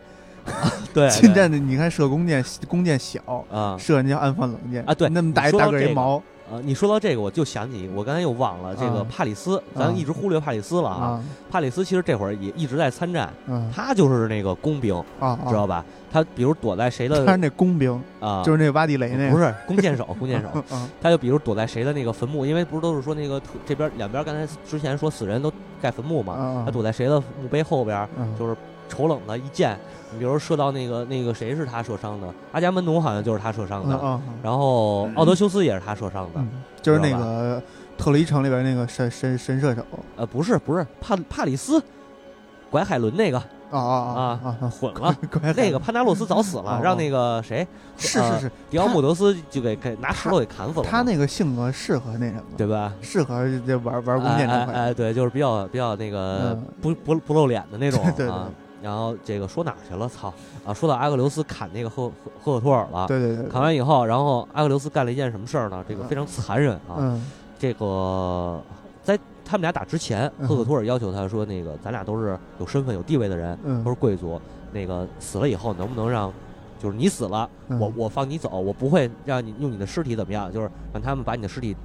[0.94, 3.22] 对近战的你看射弓箭，弓箭小，
[3.52, 6.22] 啊射人家暗放冷箭啊对那么大一大个个一毛
[6.52, 6.58] 啊！
[6.64, 11.04] 你说到这个，我就想起我刚才又忘了这个啊帕里斯，啊咱一直忽略帕里斯了啊。
[11.06, 15.86] 啊帕里斯其实这会儿也一直在参战，嗯他就是那个工兵，啊，知道吧？
[16.12, 28.58] 他比如躲在谁的他是那工兵，啊，就是那挖地雷那个，不是弓箭手，弓箭手， 啊他就比如躲在谁的那个坟墓，因为不是都是说那个特这边两边刚才之前说死人都盖坟墓嘛，啊他躲在谁的墓碑后边，嗯就是
[28.90, 29.78] 丑冷的一箭，
[30.12, 36.50] 你比如射到那个那个谁是他射伤的，阿伽门农好像就是他射伤的，然后奥德修斯也是他射伤的，嗯，
[36.82, 37.62] 就是那个
[37.98, 39.82] 特雷城里边那个神神神射手。
[40.18, 41.82] 呃，不是不是帕帕里斯，
[42.70, 43.42] 拐海伦那个。
[43.72, 45.16] 啊啊啊啊啊，混了。
[45.32, 47.68] 乖那个潘达洛斯早死了，哦让那个谁呃
[48.00, 50.86] 是是是，迪奥姆德斯就给给拿石头给砍死了。
[50.90, 52.92] 他那个性格适合那什么，对吧？
[53.00, 56.66] 适合这玩玩弓箭这块，哎对，就是比较比较那个嗯。
[56.82, 58.28] 不不不露脸的那种 对对。
[58.28, 58.50] 啊。
[58.82, 60.08] 然后这个说哪儿去了？
[60.08, 60.34] 操
[60.66, 60.74] 啊！
[60.74, 63.08] 说到阿克琉斯砍那个赫赫赫克托尔了。
[63.08, 65.84] 对对对，砍完以后，然后阿克琉斯干了一件什么事儿呢？
[65.88, 66.98] 这个非常残忍啊！
[66.98, 67.26] 嗯
[67.58, 68.62] 这个
[69.04, 74.40] 在他们俩打之前，嗯赫克托尔要求他说：“那个咱俩都是有身份、有地位的人，嗯都是贵族。
[74.72, 76.32] 那个死了以后，能不能让，
[76.82, 81.76] 就是你死了，嗯我我放你走，我不会让你用你的尸体怎么样，就是让他们把你的尸体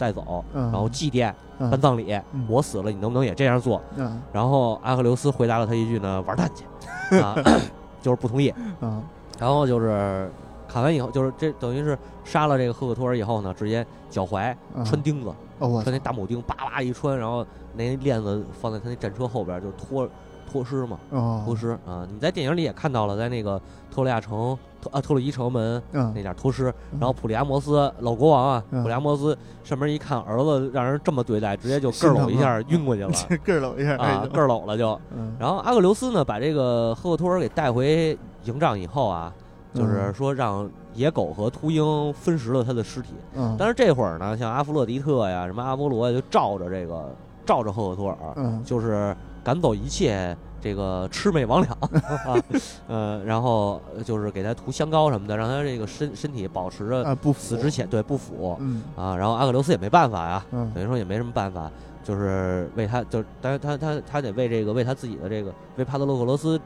[0.00, 2.10] 带走，嗯然后祭奠、嗯办葬礼。
[2.32, 6.64] 嗯我死了，你能不能也这样做？”嗯然后阿克琉斯回答了他一句呢：“玩蛋去！”
[7.20, 7.36] 啊，
[8.00, 8.48] 就是不同意。
[8.80, 9.02] 啊
[9.38, 10.30] 然后就是
[10.68, 20.06] 砍完以后，就是这等于是杀了这个赫克托尔以后呢，直接脚踝啊穿钉子，穿那大铆钉，叭叭一穿，然后那链子放在他那战车后边，就拖
[20.50, 21.42] 拖尸嘛，哦。
[21.44, 22.06] 拖尸啊！
[22.10, 23.58] 你在电影里也看到了，在那个
[23.90, 26.12] 特洛亚城特啊特洛伊城门嗯。
[26.14, 28.82] 那点拖尸，然后普利阿摩斯老国王啊，嗯。
[28.82, 33.12] 普利阿摩斯上门一看儿子让人这么对待，直接就个儿搂一下晕过去了。
[33.28, 34.98] 这个儿搂一下啊，个儿搂了就。
[35.16, 35.36] 嗯。
[35.38, 39.32] 然后阿克琉斯呢，把这个赫克托尔给带回营帐以后啊，
[39.72, 43.14] 就是说让野狗和秃鹰分食了他的尸体。
[43.34, 43.54] 嗯。
[43.58, 47.14] 但是这会儿呢，像阿弗洛狄特呀、什么阿波罗呀，就照着这个
[47.46, 48.62] 照着赫克托尔，嗯。
[48.64, 51.70] 就是赶走一切这个魑魅魍魉。
[52.30, 52.42] 啊，
[52.88, 58.56] 呃，然后就是给他涂香膏什么的，让他这个身身体保持着啊不死之前对不腐。
[58.60, 58.82] 嗯。
[58.96, 59.16] 啊。
[59.16, 60.70] 然后阿克琉斯也没办法呀，嗯。
[60.74, 61.70] 等于说也没什么办法，
[62.04, 66.60] 就是为他，就但是他他他得为这个为他自己的这个为帕特洛克罗斯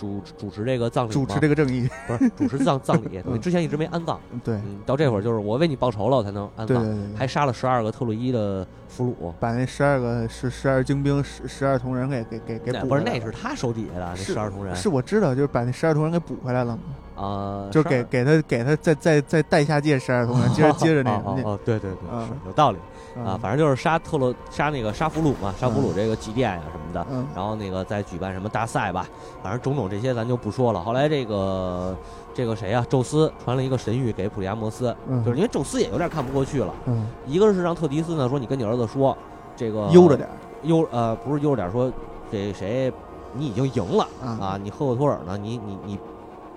[0.00, 6.82] 主主持这个葬礼主持这个正义 不是主持葬葬礼， 等于嗯之前一直没安葬，对嗯，到这会儿就是我为你报仇了，我才能安葬，
[7.14, 9.32] 还杀了十二个特洛伊的俘虏。
[9.38, 16.74] 把那十二个十十二精兵十十二铜人给给给给那不是那是他手底下的那十二铜人是我知道，就是把那十二铜人给补回来了
[17.16, 22.78] 嘛，啊，就是给给他给他再再再带下界十二铜人，接着接着那 那哦对对对，嗯是有道理
[23.24, 29.06] 啊，啊反正就是杀特洛杀那个杀俘虏嘛，杀俘虏嗯这个祭奠呀什么的，嗯然后那个再举办什么大赛吧，
[29.42, 30.80] 反正种种这些咱就不说了。
[30.80, 31.96] 后来这个
[32.34, 36.72] 这个谁呀、宙斯传了一个神谕给普利阿摩斯，嗯就是因为宙斯也有点看不过去了。
[36.86, 39.16] 嗯一个是让特迪斯呢说你跟你儿子说，
[39.56, 40.28] 这个悠着点
[40.62, 41.92] 悠呃不是悠着点说
[42.30, 42.92] 这谁
[43.32, 45.98] 你已经赢了啊啊，你赫克托尔呢你你你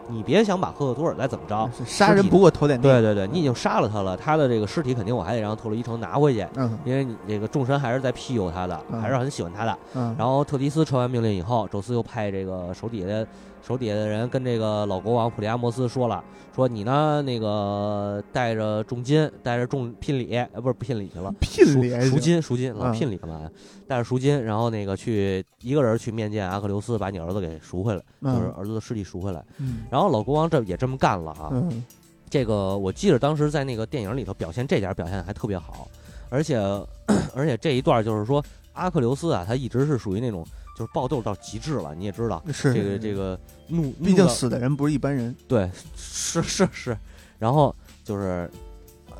[0.08, 1.70] 你别想把赫克托尔再怎么着。
[1.86, 9.78] 杀人不过头点地对对对，你已经杀了他了，他的这个尸体肯定我还得让特洛伊城拿回去，嗯因为你这个众神还是在庇佑他的，嗯还是很喜欢他的。
[9.96, 13.28] 嗯然后特迪斯传完命令以后，宙斯又派这个手底下的
[13.66, 16.22] 手底下的人跟这个老国王普利阿摩斯说了，
[16.54, 23.50] 说你呢那个带着重金，带着重聘礼，呃不是聘礼去了，赎聘礼赎金赎金，老嗯聘礼干嘛呀？
[23.88, 29.44] 带着赎金，然后那个去一个人去面见阿克琉斯，把你儿子给赎回来，就是嗯儿子的尸体赎回来。
[29.60, 31.84] 嗯然后老国王这也这么干了啊，嗯
[32.30, 35.88] 这个我记得当时在那个电影里头表现这点表现得还特别好，
[36.30, 36.58] 而且
[37.34, 40.46] 而且这一段就是说阿克琉斯啊，他一直是属于那种
[40.76, 46.98] 就是暴斗到极致了，你也知道，是这个这个怒，毕竟怒死的人不是一般人对是是是，
[47.40, 48.50] 然后就是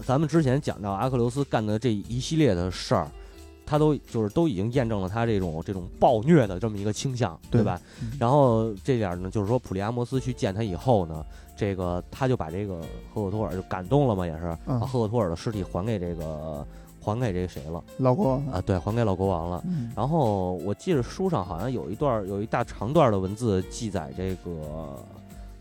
[0.06, 3.08] 咱们之前讲到阿克琉斯干的这一系列的事儿。
[3.66, 7.80] 他都就是都已经验证了他这种这种暴虐的这么一个倾向，对对吧？
[8.02, 12.82] 嗯然后这点儿呢，就是说普利阿摩斯去见他以后呢，这个他就把这个
[13.14, 16.68] 赫克托尔就感动了嘛，也是嗯把赫克托尔的尸体还给这个
[17.04, 18.62] 还给这个谁了老国王啊？
[18.66, 19.62] 对，还给老国王了。
[19.68, 24.98] 嗯然后我记得书上好像有一段有一大长段的文字记载这个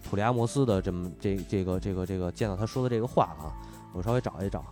[0.09, 3.51] 普利阿摩斯的这么这这个这个这个见到他说的这个话啊，
[3.93, 4.65] 我稍微找一找，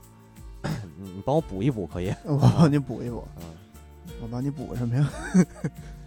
[0.97, 2.15] 你 你帮我补一补可以？
[2.25, 3.45] 我帮你补一补，嗯。
[4.23, 5.11] 我帮你补什么呀？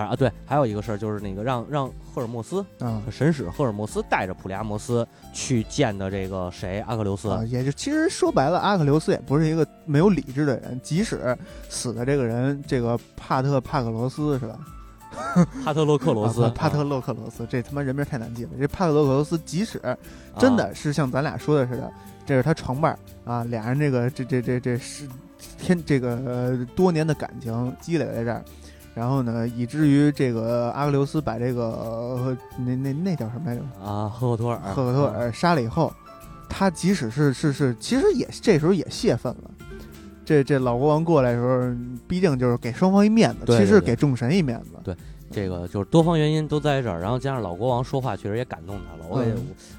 [0.00, 11.36] 反正啊，对，还有一个事儿就是那个让让赫尔墨斯啊神使赫尔墨斯带着普利阿摩斯去见的这个谁阿克琉斯，啊，也就其实说白了，阿克琉斯也不是一个没有理智的人，即使
[11.68, 14.58] 死的这个人，这个帕特帕克罗斯是吧？
[15.64, 18.50] 帕特洛克罗斯，啊帕特洛克罗斯，这他妈人名太难记了。
[18.58, 19.80] 这帕特洛克罗斯，即使
[20.38, 21.92] 真的是像咱俩说的似的，
[22.24, 22.98] 这是他床伴儿
[23.30, 25.08] 啊，俩人这个这这这这是
[25.58, 28.44] 天这个、呃、多年的感情积累在这儿，
[29.00, 33.62] 然后呢，以至于这个阿格琉斯把这个、呃那那那叫什么来着？
[33.82, 35.90] 啊，赫克托尔，赫克托尔杀了以后，
[36.50, 39.50] 他即使是是是，其实也这时候也泄愤了。
[40.22, 41.74] 这这老国王过来的时候，
[42.06, 44.72] 毕竟就是给双方一面子，对对对其实给众神一面子。
[44.84, 44.94] 对
[45.30, 49.34] 这个就是多方原因都在这儿，然后加上老国王说话确实也感动他了，我也、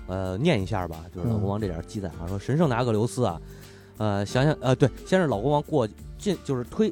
[0.08, 3.40] 呃念一下吧，就是老国王这点记载啊，说神圣的阿格琉斯啊，
[3.98, 6.92] 呃想想呃对，先是老国王过进就是推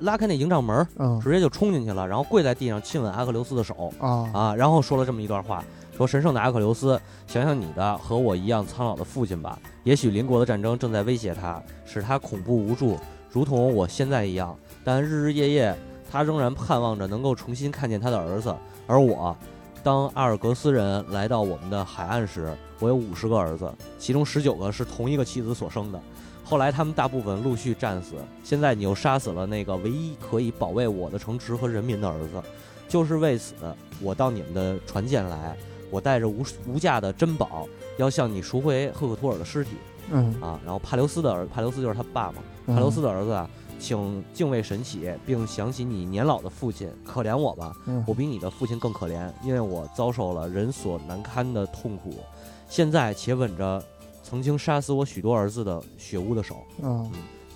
[0.00, 0.86] 拉开那营帐门
[1.22, 5.64] 直接就冲进去了，然后跪在地上亲吻阿克琉斯的手啊啊，然后说了这么一段话，
[5.96, 12.98] 说神圣的阿克琉斯，想想你的和我一样苍老的父亲吧，也许邻国的战争正在威胁他，使他恐怖无助，
[13.30, 15.76] 如同我现在一样，但日日夜夜。
[16.08, 18.54] 他仍然盼望着能够重新看见他的儿子，
[18.86, 19.36] 而我，
[19.82, 26.00] 当阿尔格斯人来到我们的海岸时，我有五十个儿子，其中十九个是同一个妻子所生的。
[26.48, 32.40] 后来他们大部分陆续战死，现在你又杀死了那个唯一可以保卫我的城池和人民的儿子，
[32.88, 33.54] 就是为此，
[34.00, 35.56] 我到你们的船舰来，
[35.90, 39.70] 我带着无无价的珍宝，要向你赎回赫克托尔的尸体。
[40.12, 40.60] 嗯，啊。
[40.64, 42.36] 然后帕留斯的儿，帕留斯就是他爸嘛，
[42.68, 52.20] 帕留斯的儿子啊，请敬畏神起，并想起你年老的父亲，可怜我吧，嗯，我比你的父亲更可怜，因为我遭受了人所难堪的痛苦。
[52.68, 53.82] 现在且吻着
[54.28, 57.10] 曾经杀死我许多儿子的血污的手，嗯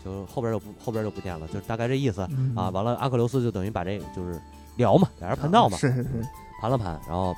[0.05, 2.55] 就后边就不后边就不见了，就是大概这意思嗯。
[2.57, 2.71] 啊。
[2.71, 4.41] 完了，阿克琉斯就等于把这个就是
[4.77, 6.23] 聊嘛，俩人盘道嘛，是是是，
[6.61, 7.35] 盘了盘，然后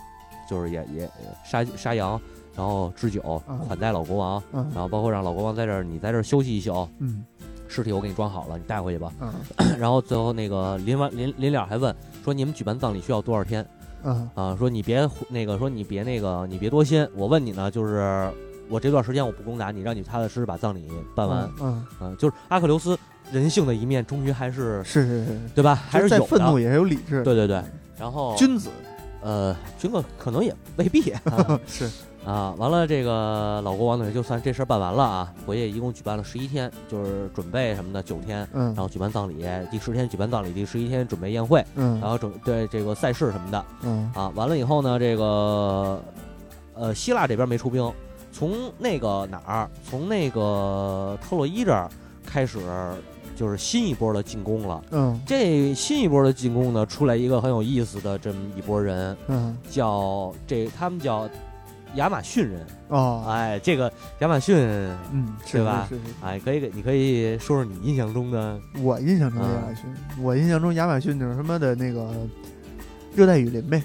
[0.49, 1.11] 就是也也
[1.45, 2.21] 杀杀羊，
[2.55, 3.59] 然后置酒啊。
[3.67, 7.25] 款待老国王，嗯然后包括让老国王在这儿你在这儿休息一宿，嗯。
[7.69, 9.11] 尸体我给你装好了，你带回去吧。
[9.21, 9.33] 嗯
[9.81, 13.67] 然后最后那个临完临临了还问说你们举办葬礼需要多少天？
[14.05, 17.09] 嗯啊，说你别那个，说你别那个，你别多心。
[17.17, 18.31] 我问你呢，就是
[18.73, 21.47] 我这段时间我不攻打你，让你踏踏实实把葬礼办完。
[21.61, 22.99] 嗯，嗯、就是阿克琉斯
[23.31, 25.75] 人性的一面，终于还是是是是，对吧？
[25.75, 27.63] 还是有愤怒也是有理智，对对对。
[27.99, 28.71] 然后君子
[29.21, 31.21] 呃，君哥可能也未必啊
[31.69, 31.89] 是，
[32.25, 32.55] 啊。
[32.57, 43.65] 完了，这个老国王等于就算这事儿办完了啊，回去一共举办了十一天，就是准备什么的九天，嗯然后举办葬礼，第十天举办葬礼，第十一天准备宴会，嗯然后准对这个赛事什么的。
[43.83, 46.03] 嗯啊，完了以后呢，这个
[46.75, 47.93] 呃，希腊这边没出兵，
[48.33, 51.89] 从那个哪儿，从那个特洛伊这儿
[52.27, 52.59] 开始，
[53.37, 54.83] 就是新一波的进攻了。
[54.91, 55.21] 嗯。
[55.27, 59.57] 这新一波的进攻呢，出来一个很有意思的这么一波人，嗯。
[59.71, 61.29] 叫这他们叫
[61.97, 62.67] 亚马逊人。
[62.89, 63.25] 哦。
[63.29, 64.57] 哎，这个亚马逊，
[65.13, 65.87] 嗯是对吧？
[65.89, 68.59] 是是是哎，可以给你可以说说你印象中的？
[68.83, 69.85] 我印象中啊亚马逊，
[70.23, 72.09] 我印象中亚马逊就是他妈的那个
[73.15, 73.83] 热带雨林呗，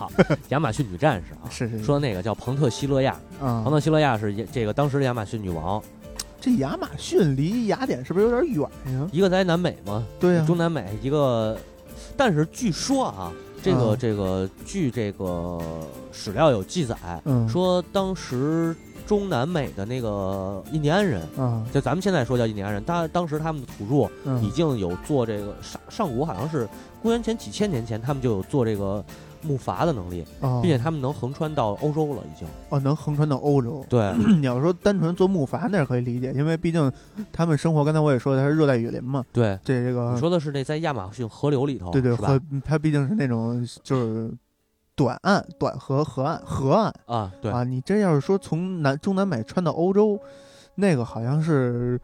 [0.00, 0.10] 操
[0.48, 1.44] 亚马逊女战士啊。
[1.50, 5.82] 是是是说那个叫彭特希勒亚，嗯彭，特希勒亚是这个当时的亚马逊女王，
[6.40, 9.06] 这亚马逊离雅典是不是有点远呀？
[9.12, 11.56] 一个在南美嘛，对呀，中南美一个，
[12.16, 13.30] 但是据说啊，
[13.62, 15.60] 这个、嗯这个据这个
[16.12, 18.74] 史料有记载，嗯说当时
[19.06, 24.04] 中南美的那个印第安人，啊就咱们现在说叫印第安人，他当时他们的土著
[24.40, 26.66] 已嗯经有做这个上上古好像是
[27.02, 29.04] 公元前几千年前，他们就有做这个
[29.42, 32.46] 木筏的能力，啊，并且他们能横穿到欧洲了，已经。
[32.68, 33.84] 哦能横穿到欧洲。
[33.88, 36.90] 对， 你要说单纯做木筏那是可以理解，因为毕竟
[37.32, 44.32] 他们生活，刚才我也说的，它是热带雨林嘛，对，这这个你说的是那在亚马逊河流里头，对对河，它毕竟是那种就是
[44.94, 47.64] 短岸、短河、河岸、河岸啊，对，啊。
[47.64, 50.20] 你这要是说从南中南美穿到欧洲，
[50.74, 51.98] 那个好像是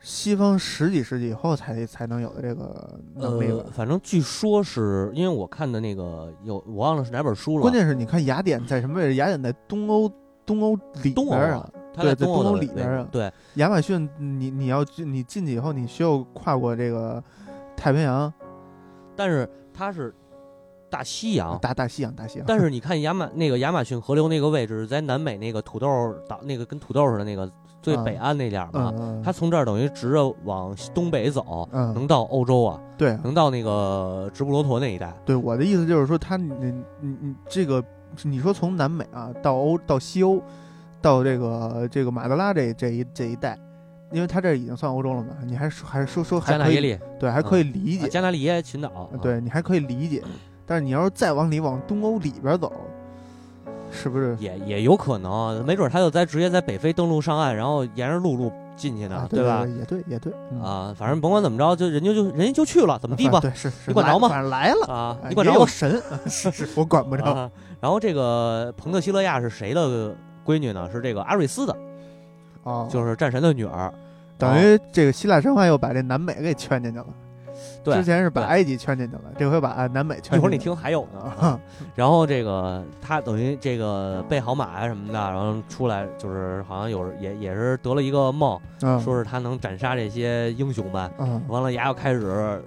[0.00, 3.62] 西方十几世纪以后才才能有的这个能力吧。
[3.66, 9.14] 呃，反正据说是因为我看的那个有我忘了是哪本书了，关键是你看雅典在什么位置？
[9.16, 10.10] 雅典在东欧
[10.46, 17.22] 东欧里边啊啊。，它在东对在东欧里边啊对，亚马逊，你你要进你进去以后，你需要跨过这个
[17.76, 18.32] 太平洋、
[19.14, 20.14] 但是它是
[20.88, 21.58] 大西洋。
[21.58, 22.46] 大大西洋、大西洋。
[22.48, 27.50] 但是 你看亚马那个亚马逊河流那个位置，在南美那个土豆岛那个跟土豆似的那个
[27.82, 28.04] 最嗯。
[28.04, 31.92] 北岸那点儿嘛，嗯，它从这儿等于直着往东北走，嗯。
[31.94, 33.10] 能到欧洲啊，对。
[33.10, 35.12] 啊能到那个直布罗陀那一带。
[35.24, 36.52] 对我的意思就是说，他你
[37.00, 37.82] 你你这个，
[38.24, 40.42] 你说从南美啊到欧到西欧，
[41.00, 43.58] 到这个这个马德拉这这一这一带，
[44.12, 50.22] 因为他这已经算欧洲了嘛，你还说还说说还可以对还可以理解，啊加纳利耶群岛，啊对你还可以理解，
[50.66, 52.70] 但是你要是再往里往东欧里边走，
[53.90, 54.36] 是不是？
[54.38, 59.66] 也也有可能，没准他就在直接在北非登陆上岸，然后沿着陆路进去呢，啊，对吧？
[59.66, 63.40] 也对，也对，嗯啊，反正甭管怎么着，就人家就人家就去了，怎么地吧？
[63.40, 65.66] 对，是是，你管着吗来反正来了，啊，哎你管着吗？
[65.66, 67.24] 神， 是是，我管不着。
[67.24, 67.50] 啊，
[67.80, 70.88] 然后这个彭特希勒亚是谁的闺女呢？
[70.92, 71.76] 是这个阿瑞斯的，
[72.62, 73.92] 哦，就是战神的女儿。
[74.38, 77.06] 等于这个希腊神话又把这南美给圈进去了。
[77.82, 80.38] 对之前是把埃及圈进去了，这回把啊南美圈进去了。
[80.38, 81.20] 一会儿你听还有呢。
[81.40, 81.60] 啊，
[81.94, 89.00] 然后这个他等于这个备好马啊什么的，然后出来就是好像有也也是得了一个梦，嗯。
[89.00, 91.10] 说是他能斩杀这些英雄们。
[91.18, 92.62] 嗯，完了，牙又开始，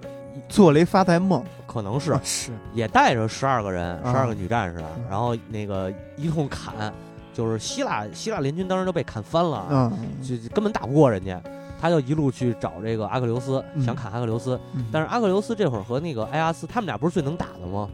[0.48, 2.18] 做了一发财梦，可能是。
[2.22, 2.50] 是。
[2.72, 4.12] 也带着十二个人，啊。
[4.12, 6.92] 十二个女战士嗯，然后那个一通砍，
[7.32, 9.92] 就是希腊希腊联军当时都被砍翻了，
[10.22, 11.40] 就根本打不过人家。
[11.84, 13.82] 他就一路去找这个阿克琉斯，嗯。
[13.84, 14.86] 想砍阿克琉斯，嗯。
[14.90, 17.86] 但是阿克琉斯这会儿和那个埃阿斯，他们俩不是最能打的吗？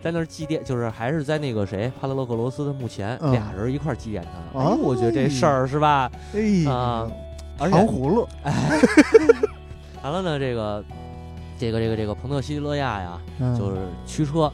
[0.00, 3.32] 在那儿祭奠，就是还是在那个谁帕特洛克罗斯的墓前，嗯。
[3.32, 4.56] 俩人一块儿祭奠他。
[4.56, 4.70] 哦。
[4.70, 6.08] 哎，我觉得这事儿是吧？
[6.32, 7.10] 哎啊，
[7.58, 8.28] 糖葫芦，
[10.00, 10.84] 完了呢，这个
[11.58, 13.58] 这个这个这个彭特西勒亚呀，嗯。
[13.58, 14.48] 就是驱车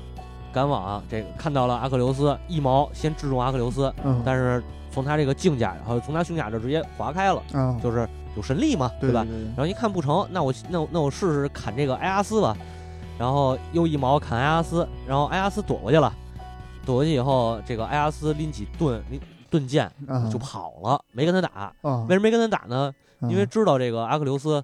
[0.55, 9.23] 赶往这个看到了阿克琉斯，一矛先制中阿克琉斯，嗯，但是从他这个镜甲，然后从他胸甲这直接划开了，啊，就是有神力嘛，吧？
[9.25, 12.57] 对对对然后一看不成，那我那我那我试试砍这个埃阿斯吧，
[13.19, 16.13] 然后又一矛砍埃阿斯，然后埃阿斯躲过去了，
[16.85, 19.21] 躲过去以后，这个埃阿斯拎起盾拎
[19.51, 21.73] 盾剑啊就跑了，没跟他打。
[21.83, 22.93] 啊，为什么没跟他打呢？
[23.23, 24.63] 因为啊知道这个阿克琉斯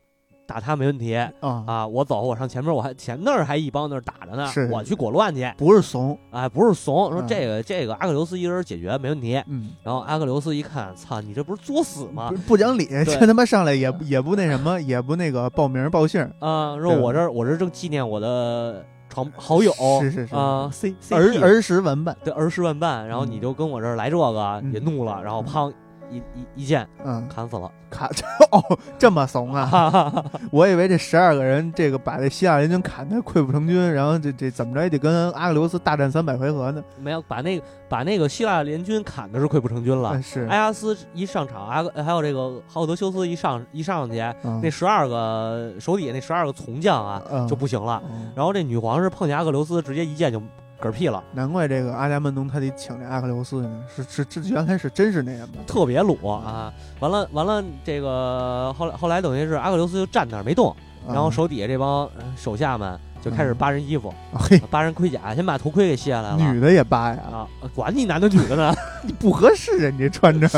[0.50, 9.40] 打他没问题啊啊，我走，我上前面，我还前那儿还一帮那儿打着呢是，我去裹乱去，不是怂，哎，不是怂，说嗯这个这个阿克琉斯一人解决没问题。
[9.46, 12.36] 嗯，然后阿克琉斯一看，操，你这不是作死吗不？
[12.48, 25.72] 不讲理，这他妈上来也也不那什么，也不那个报名报姓，啊，说我这儿我这儿正纪念我的床好友，是是是啊，C C 儿儿时玩伴，对儿时玩伴，然后嗯你就跟我这儿来这个，嗯也怒了，然后砰
[26.10, 28.08] 一一一剑嗯，砍死了，砍
[28.52, 29.64] 哦，这么怂啊！
[29.70, 36.82] 哈哈哈我以为这十二个人，这个把这希腊联军砍得溃不成军，然后这这怎么着也得跟阿克琉斯大战三百回合呢？
[36.98, 40.22] 没有把那个把那个希腊联军砍的是溃不成军了哎。
[40.22, 48.02] 是，埃阿斯一上场，阿还有这个浩德修斯一上一上去，嗯那十二个手底下那十二个从将啊嗯就不行了。
[48.10, 50.40] 嗯然后这女皇是碰见阿克琉斯，直接一剑就
[50.80, 56.72] 嗝屁了，难怪这个阿伽门农他得请这阿克琉斯呢，是是这原来是真是那样的，特别鲁啊！
[57.00, 60.74] 完了完了，这个后来后来等于是阿克琉斯就站那儿没动，
[61.06, 66.36] 嗯然后手底下这帮呃手下们就开始扒人衣服，嘿，扒人盔甲，先把头盔给卸下来了。
[66.36, 68.74] 女的也扒呀，啊，管你男的女的呢？
[69.04, 70.48] 你不合适啊，你这穿着，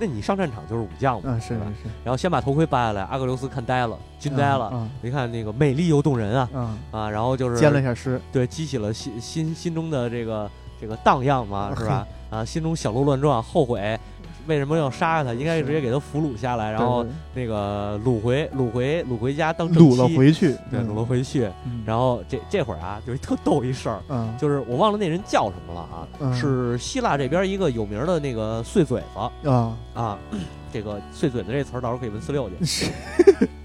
[0.00, 1.66] 那你上战场就是武将嘛，啊是吧？
[1.82, 4.70] 是，然后先把头盔扒下来，阿格琉斯看呆了，惊呆了。
[4.72, 12.06] 嗯你看那个美丽又动人啊嗯，啊，然后就是兼了一下诗，对激起了心心心中的这个这个荡漾嘛， 是吧？
[12.30, 13.98] 啊，心中小鹿乱撞，后悔
[14.50, 21.48] 为什么要杀他，应该直接给他俘虏下来，然后那个掳回掳回掳回家当正掳了，回去，对，掳了回去。
[21.64, 26.34] 嗯，然后这这会儿啊，就一特 逗一事儿，嗯，就是我忘了那人叫什么了啊，嗯。
[26.34, 29.48] 是希腊这边一个有名的那个碎嘴子。
[29.48, 30.18] 啊，啊。
[30.72, 32.86] 这个碎嘴子这词儿到时候可以问四六去，是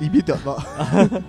[0.00, 1.22] 一笔嘚子，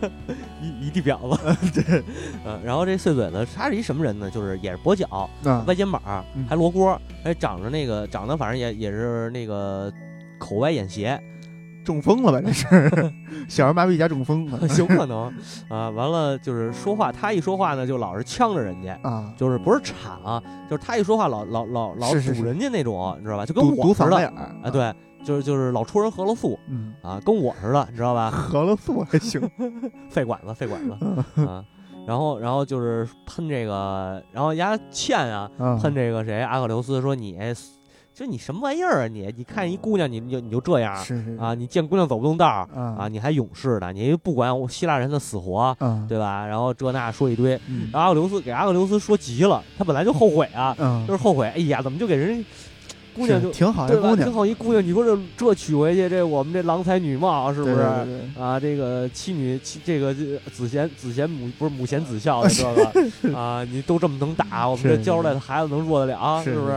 [0.61, 1.81] 一一地婊子。
[1.81, 2.03] 对，
[2.45, 4.29] 嗯，然后这碎嘴子他是一什么人呢？
[4.31, 6.01] 就是也是跛脚，啊，歪肩膀
[6.35, 9.91] 嗯，还罗锅，还长着那个长得反正也也是那个
[10.39, 11.21] 口歪眼斜，
[11.83, 12.39] 中风了吧？
[12.41, 13.13] 这是
[13.49, 15.25] 小儿麻痹加中风了 有可能
[15.67, 15.89] 啊。
[15.89, 18.97] 完了就是说话，他一说话呢就老是呛着人家。
[19.03, 23.45] 啊，就是不是铲啊，就是他一说话老老老老是是是堵人家那种，你知道吧？
[23.45, 24.93] 就跟堵堵我似的嗓子眼儿啊，，对，
[25.23, 28.29] 就是就是老出人合了素嗯，啊，跟我似的，你知道吧？
[28.31, 29.41] 合了素还行，
[30.09, 30.95] 肺管子，肺管子
[31.45, 31.63] 啊。
[32.07, 37.37] 然后然后就是喷这个，然后丫欠啊，啊，喷这个谁阿克琉斯说你，
[38.13, 39.31] 就你什么玩意儿啊你？
[39.37, 41.53] 你看一姑娘你你就你就这样是是啊？
[41.55, 43.07] 你见姑娘走不动道儿啊啊？
[43.07, 43.93] 你还勇士呢？
[43.93, 46.45] 你不管我希腊人的死活，啊，对吧？
[46.45, 52.43] 然后这那说一堆，嗯然后阿克琉斯给阿克琉斯说急了，他本来就后悔啊，嗯就，是后悔，哎呀，怎么就给人
[53.15, 54.17] 姑娘就挺好的姑娘？
[54.17, 57.81] 挺，好一姑娘，你说这这娶回去，这我们这郎才女貌是不是？
[58.39, 66.73] 啊，这个妻女妻这个这子贤子贤母不是母贤子孝 的这个啊，你都这么能打，我们这教出来的孩子能弱得了，是不是？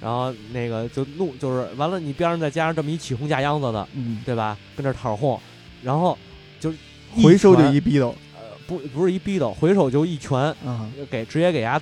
[0.00, 4.56] 然后那个就怒，就是完了，你边上再加上这么一起哄架秧子的，嗯，对吧？
[4.76, 5.38] 跟这讨哄，
[5.82, 6.16] 然后
[6.58, 6.72] 就
[7.16, 10.88] 一回手就一逼斗呃不不是一逼斗，回手就一拳啊！
[11.10, 11.80] 给直接给伢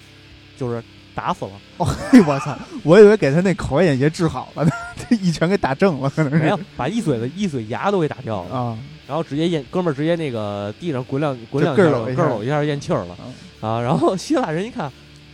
[0.56, 0.82] 就是
[1.18, 2.56] 打死了，哦， 嘿，我操！
[2.84, 4.70] 我以为给他那口歪眼斜治好了呢，
[5.10, 13.16] 这 一拳给打正了，可能是没有把一嘴的一嘴牙都给打掉了，啊，然后直接咽哥们儿直接那个地上滚两滚两就咯下儿搂一下咯儿一下咽气儿了
[13.60, 13.80] 啊啊！
[13.80, 14.88] 然后希腊人一看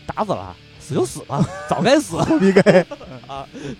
[0.06, 2.86] 打死了，死就死吧，早该死， 活逼该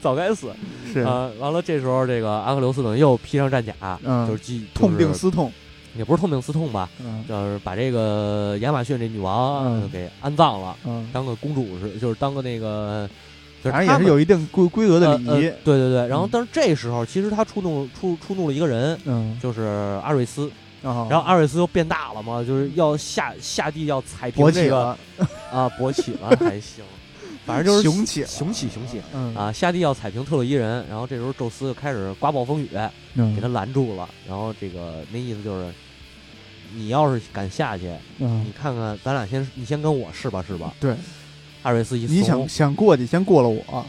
[0.03, 0.53] 早该死
[0.93, 1.31] 是啊！
[1.39, 3.73] 完了，这时候这个阿克琉斯等于又披上战甲，
[4.05, 5.51] 嗯就是记痛定思痛，
[5.97, 13.09] 也不是痛定思痛吧，嗯就是把这个亚马逊这女王给安葬了，嗯，当个公主是，就是当个那个，
[13.63, 15.27] 就是反正他们也是有一定规规格的礼仪，
[15.65, 16.07] 对对对。
[16.09, 20.51] 然后嗯，但是这时候其实他触怒触触怒了一个人，嗯，就是阿瑞斯。
[20.83, 24.99] 然然后阿瑞斯又变大了嘛，就是要下下地要踩平勃这个了，
[25.51, 26.85] 啊，勃起了 还行，
[27.47, 30.85] 反正就是雄起雄起雄起嗯啊，下地要踩平特洛伊人。
[30.89, 32.69] 然后这时候宙斯就开始刮暴风雨，
[33.15, 34.09] 嗯给他拦住了。
[34.27, 35.75] 然后这个那意思就是，
[36.75, 40.73] 你要是敢下去，嗯你，看看咱俩先你先跟我试吧试吧。
[40.81, 40.97] 对，
[41.63, 43.85] 阿瑞斯一怂你想，想过去，先过了我，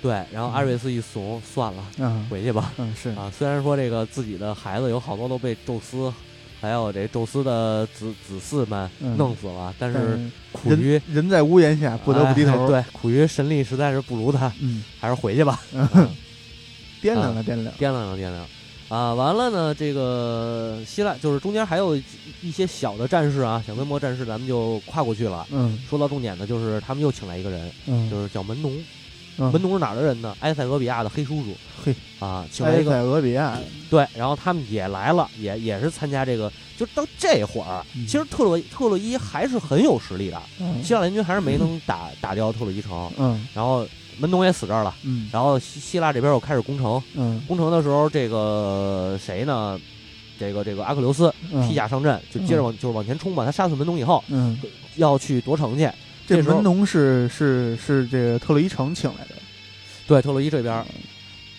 [0.00, 2.72] 对，然后阿瑞斯一怂，算了，嗯回去吧。
[2.78, 6.12] 嗯是，啊，虽然说这个自己的孩子有好多都被宙斯，
[6.60, 10.18] 还有这宙斯的子子嗣们嗯弄死了，但但是
[10.50, 15.60] 苦于人人在屋檐下，不得不低头，哎，对，苦于神力实在是不如他，嗯，还是回去吧。
[17.00, 18.46] 掂量了掂量，掂量量掂量。
[18.88, 21.94] 啊，完了呢，这个希腊就是中间还有
[22.42, 25.46] 一些小的战士啊，小规模战士，咱们就跨过去了。
[25.50, 28.72] 嗯说到重点的，就是他们又请来一个人，嗯，就是叫门农。
[29.38, 30.36] 嗯门农是哪儿的人呢？
[30.40, 31.56] 埃塞俄比亚的黑叔叔。
[31.84, 33.56] 嘿啊，请来一个埃塞俄比亚，
[33.88, 36.52] 对，然后他们也来了，也也是参加这个。
[36.76, 43.10] 就到这会儿，嗯其实特洛特洛伊还是很有实力的，嗯希腊联军还是没能打打掉特洛伊城。
[43.18, 43.86] 嗯然后
[44.18, 47.02] 门农也死这儿了，嗯然后希希腊这边又开始攻城。
[47.14, 49.78] 嗯攻城的时候，这个谁呢？
[50.38, 53.44] 这个这个阿克琉斯嗯披甲上阵，就接着往就是往前冲嘛。
[53.44, 54.56] 他杀死门农以后，嗯，
[54.94, 55.90] 要去夺城去。
[56.36, 59.34] 这门农是是是这个特洛伊城请来的，
[60.06, 60.84] 对，特洛伊这边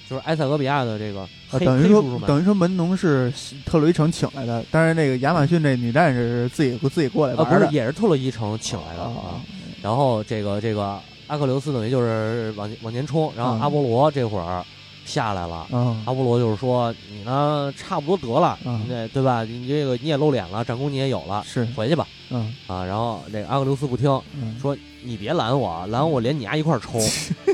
[0.10, 3.32] 就是埃塞俄比亚的这个啊等于说等于说门农是
[3.66, 9.10] 特洛伊城请来的，但是那个亚马逊这女战士是自己自己过来啊，不是，也是特洛伊城请来的啊。
[9.10, 9.42] 啊，
[9.82, 14.66] 然后这个这个阿克琉斯等于就是往往前冲，然后嗯阿波罗这会儿
[15.06, 15.68] 下来了。
[15.72, 19.44] 嗯阿波罗就是说你呢差不多得了，嗯你这对吧？
[19.44, 22.84] 你这个你也露脸了，战功你也有了，是，回去吧嗯啊。
[22.86, 27.02] 然后那个阿克琉斯不听，嗯，说你别拦我，拦我连你丫一块儿冲。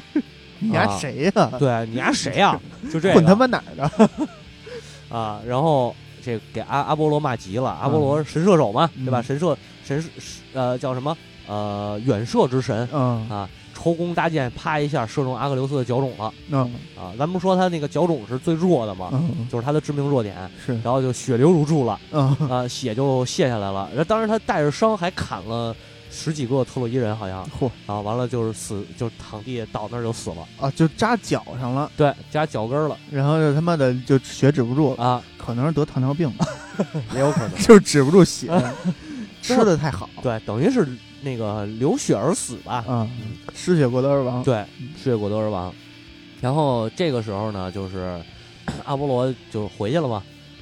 [0.60, 1.52] 你丫啊谁呀？
[1.60, 2.60] 对你丫谁呀？
[2.92, 4.10] 就这个 混他妈哪儿的？
[5.16, 5.42] 啊。
[5.46, 9.20] 然后这给阿阿波罗骂急了，阿波罗神射手嘛，对吧？
[9.22, 10.10] 嗯神射神射
[10.54, 11.16] 呃叫什么
[11.48, 13.48] 呃远射之神嗯啊，
[13.86, 17.14] 抽弓搭箭，啪一下射中阿克琉斯的脚肿了嗯啊。
[17.20, 23.88] 咱不说他那个脚肿是最弱的嘛，嗯，就是他的致命弱点，是，然后就血流如注了嗯啊，血就泄下来了。
[23.90, 25.76] 然后当时他带着伤还砍了
[26.10, 30.38] 十几个特洛伊人，好像嚯啊，完了就是死，就躺地倒那儿就死了。
[30.60, 36.48] 啊，就扎脚上了，对，扎脚跟了然后就他妈的就血止不住了，啊，可能是得糖尿病吧，
[37.14, 37.56] 也有可能。
[37.62, 38.50] 就是止不住血，
[39.44, 40.88] 吃的太好，对，等于是
[41.26, 42.86] 那个流血而死吧。
[42.88, 43.10] 嗯，
[43.56, 44.64] 失血过多而亡，对，
[44.96, 45.74] 失血过多而亡。
[46.40, 48.22] 然后这个时候呢，就是
[48.86, 50.22] 阿波罗就回去了嘛。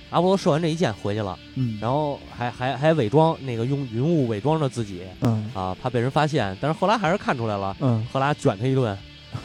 [0.09, 6.55] 阿波罗射完这一箭回去了，嗯，然后还还还伪装那个用云雾伪装着自己嗯啊，怕被人发现。
[6.61, 8.95] 但是赫拉还是看出来了，嗯，赫拉卷他一顿，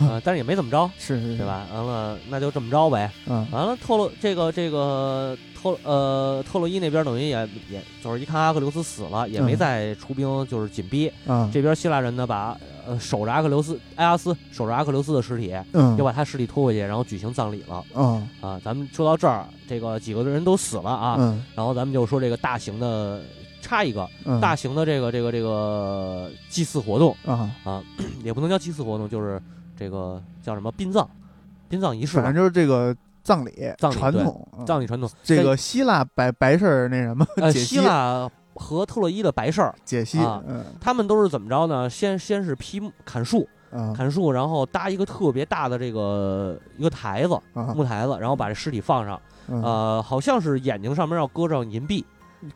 [0.00, 1.46] 啊，但是也没怎么着，是是，对？
[1.46, 1.66] 吧？
[1.72, 3.10] 完了，那就这么着呗。
[3.26, 11.10] 嗯完了，特洛这个这个特呃特洛伊那边等于也也就是一看阿克琉斯死了，也没嗯再出兵，就是紧逼。
[11.26, 18.60] 啊，这边希腊人呢，把呃守着阿克琉斯埃阿斯守着阿克琉斯的尸体，嗯又把他尸体拖回去，然后举行葬礼了嗯啊。
[18.64, 23.20] 咱们说到这儿，这个几个人都死了啊，嗯然后咱们就说这个大型的，
[23.60, 27.82] 插一个嗯，大型的这个这个这个祭祀活动啊，啊，
[28.22, 29.40] 也不能叫祭祀活动，就是
[29.78, 31.08] 这个叫什么殡葬，
[31.68, 35.08] 殡葬仪式，反正就是这个葬礼葬礼传统，嗯葬礼传统。
[35.22, 41.88] 这个希腊白白事儿那什么呃，希腊和特洛伊的白事儿，解析，啊嗯他们都是怎么着呢？
[41.88, 52.04] 先先是劈砍树，啊砍树，然后搭一个特别大的这个一个台子，啊木台子，然后把这尸体放上，嗯呃，好像是眼睛上面要搁上银币，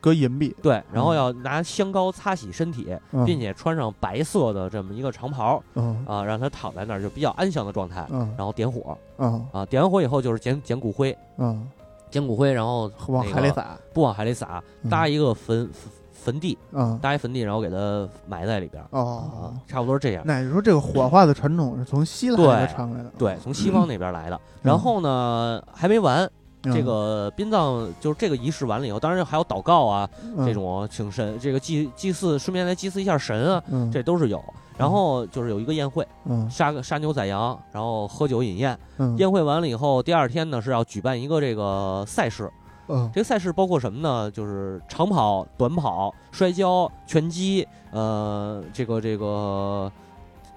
[0.00, 3.24] 搁银币，对，然后要拿香膏擦洗身体，嗯。
[3.24, 5.62] 并且穿上白色的这么一个长袍。
[5.74, 6.04] 嗯。
[6.06, 8.32] 啊，让他躺在那儿就比较安详的状态，嗯。
[8.36, 8.96] 然后点火。
[9.18, 9.44] 嗯。
[9.52, 11.68] 啊，点完火以后就是捡捡骨灰，嗯，
[12.10, 14.90] 捡骨灰，然后往那个海里撒，不往海里撒，嗯。
[14.90, 16.96] 搭一个坟坟坟地，嗯。
[17.02, 18.86] 搭一坟地，然后给它埋在里边儿。
[18.90, 19.52] 哦。
[19.52, 20.22] 啊，，差不多是这样。
[20.24, 24.40] 那你说这个火化的传统是从希腊对那边传来的，对，从西方那边来的。
[24.62, 26.30] 然后呢，还没完，嗯
[26.62, 34.42] 这个殡葬就是这个仪式完了以后，当然还有祷告啊，嗯这种请神，这个祭祭祀，顺便来祭祀一下神啊，嗯这都是有。
[34.78, 38.78] 然后就是有一个宴会，嗯杀个杀牛宰羊，然后喝酒饮宴。
[38.98, 42.50] 嗯宴会完了以后，第二天呢是要举办一个这个赛事。
[42.88, 44.30] 嗯这个赛事包括什么呢？
[44.30, 49.90] 就是长跑、短跑、摔跤、拳击，呃，这个这个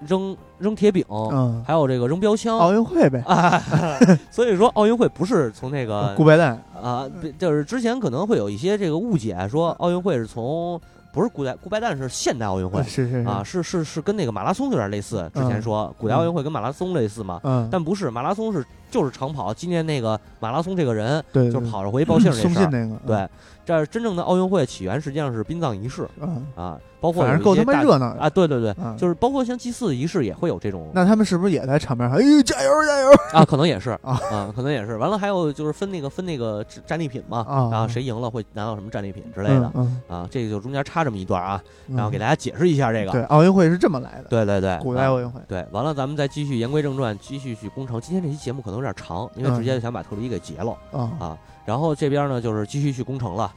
[0.00, 2.58] 扔扔铁饼，嗯，还有这个扔标枪。
[2.58, 3.62] 奥运会呗，啊，
[4.30, 10.80] 所以说奥运会不是从那个 顾白蛋，啊，就是之前可能会有一些这个误解，说奥运会是从
[11.12, 15.30] 不是古代古拜旦是现代奥运会是是啊，，是是是跟那个马拉松有点类似。
[15.34, 18.62] 之前说古代奥运会跟马拉松类似嘛，嗯，但不是马拉松是
[18.96, 19.52] 就是长跑。
[19.52, 22.30] 今年那个马拉松这个人对，就跑着回报信
[22.70, 23.28] 那个，对，
[23.64, 32.18] 这是真正的奥运会起源实际上是殡葬仪式嗯，啊，包括反正够他妈热闹啊，对对对，嗯就是包括像祭祀仪式也会有这种那他们是不是也在场面上？
[32.18, 33.10] 哎呦，加油加油！
[33.32, 34.96] 啊，可能也是 啊啊，可能也是。
[34.96, 43.12] 完了还有就是分那个分那个战战利品嘛，啊然后谁赢了会拿到什么战利品之类的嗯，啊，这个就中间插这么一段啊，嗯然后给大家解释一下这个。
[43.12, 48.00] 对奥运会是这么来的，对对对，啊古代奥运会，对，完了咱们再继续言归正传，继续去攻城。
[48.00, 51.10] 今天这期节目可能有点长，因为直接就想把特洛伊给劫了啊。
[51.18, 51.38] 啊。
[51.64, 53.52] 然后这边呢就是继续去攻城了，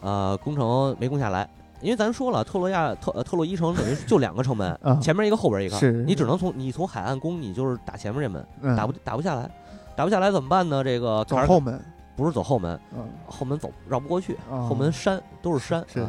[0.00, 1.48] 呃，攻城没攻下来，
[1.80, 6.04] 因为咱说了，特洛亚特呃特洛伊城等于就两个城门 啊，前面一个后边一个，是。
[6.04, 8.76] 你只能从你从海岸攻，你就是打前面这门，嗯。
[8.76, 9.50] 打不打不下来，
[9.96, 10.84] 打不下来怎么办呢？
[10.84, 11.80] 这个走后门，
[12.14, 15.84] 不是走后门，嗯后门走绕不过去，哦后门山都是山。
[15.92, 16.06] 是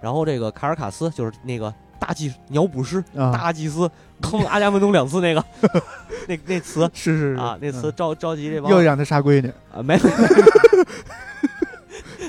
[0.00, 3.88] 然后这个卡尔卡斯就是那个大祭鸟捕师、啊大祭司
[4.20, 5.44] 坑阿伽门农两次那个
[6.26, 9.98] 那那词是是是啊，那词嗯召召集这帮又让他杀闺女，啊没。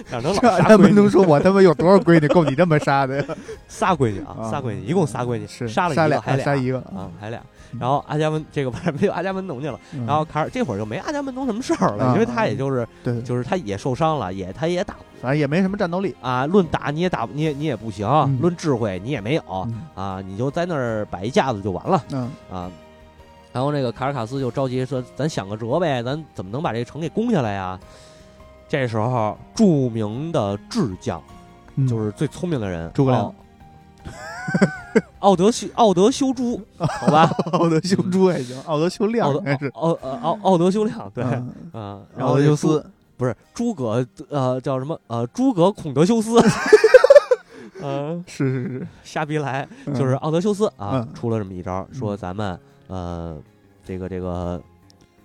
[0.10, 3.26] 让成老这杀闺女他们能，说我他妈有多少闺女够你这么杀的呀？
[3.68, 7.42] 仨闺女啊，啊仨闺女，一共仨闺女，是杀了杀俩一个还俩杀一个啊，还俩。
[7.74, 16.16] 嗯然后阿伽门这个没有阿伽门农去了，嗯然后卡尔这会儿就没阿伽门农什么事儿了，啊因为他也就是对，就是他也受伤了，也他也打反正也没什么战斗力。
[16.22, 22.72] 啊，论打你也打你也你也不行，嗯论智慧你也没有嗯啊，你就在那儿摆一架子就完了嗯啊。
[23.54, 27.78] 然后那个卡尔卡斯就着急说：“咱想个辙呗，咱怎么能把这城给攻下来呀？”
[28.70, 31.22] 这时候，著名的智将，
[31.76, 33.36] 嗯就是最聪明的人，诸葛亮
[35.20, 37.24] 奥 奥德修奥德修朱， 好吧？
[37.54, 39.68] 奥德修朱也行，奥德修亮奥德应该是。
[39.70, 41.54] 奥呃奥奥德修亮，对，嗯。
[41.74, 42.86] 嗯，然奥德修斯，
[43.18, 45.00] 不是诸葛呃叫什么？
[45.08, 46.42] 呃诸葛孔德修斯，
[47.82, 49.94] 嗯，是是是，瞎逼来，嗯。
[49.94, 52.18] 就是奥德修斯啊嗯，出了这么一招，说嗯。
[52.18, 53.38] 咱们呃
[53.86, 54.62] 这个这个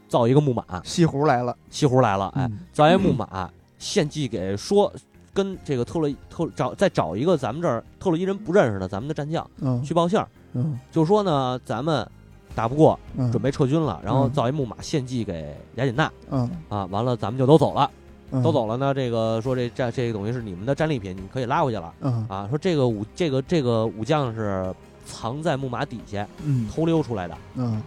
[0.09, 2.59] 造一个木马，西湖来了，西湖来了，哎，嗯。
[2.73, 4.93] 造一个木 马献祭给说。
[5.37, 12.09] 跟这个特洛伊特找再找一个咱们这儿特洛伊人不认识的咱们的战将嗯去报信儿，嗯就说呢咱们
[12.55, 17.91] 打不过，嗯，准备撤军了，然后嗯造一木马献祭给雅典娜嗯啊，完了咱们就都走了，
[18.31, 18.95] 嗯都走了呢。
[18.95, 22.49] 这个说这战这个等于是你们的战利品，你们可以拉回去了嗯啊。
[22.49, 24.75] 说这个武这个这个武将是
[25.05, 27.83] 藏在木马底下嗯偷溜出来的，嗯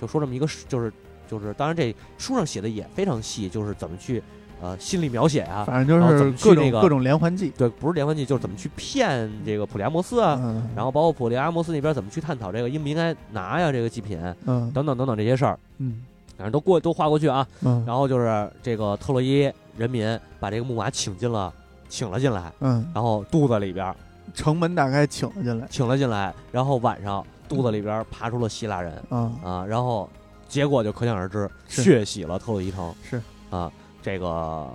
[0.00, 0.92] 就说这么一个事就是
[1.28, 4.22] 就是，当然这书上写的也非常细，就是怎么去
[4.60, 5.64] 呃心理描写啊。
[5.64, 7.50] 反正就是各种各种连环计。
[7.56, 16.02] 对，不是连环计，就是怎么去骗这个普利阿摩斯啊，嗯，然后包括普利阿摩斯那边怎么去探讨这个应不应该拿呀这个祭品嗯等等等等这些事儿，嗯
[16.36, 17.46] 反正都过都划过去啊。
[17.62, 21.52] 嗯，然后就是这个特洛伊人民把这个木马请进了，
[21.88, 23.94] 请了进来，嗯，然后肚子里边
[24.34, 25.66] 城门打开，请了进来。
[25.70, 30.08] 请了进来，然后晚上肚子里边爬出了希腊人嗯，啊，然后
[30.48, 33.70] 结果就可想而知，血洗了特洛伊城是啊，
[34.04, 34.68] 这个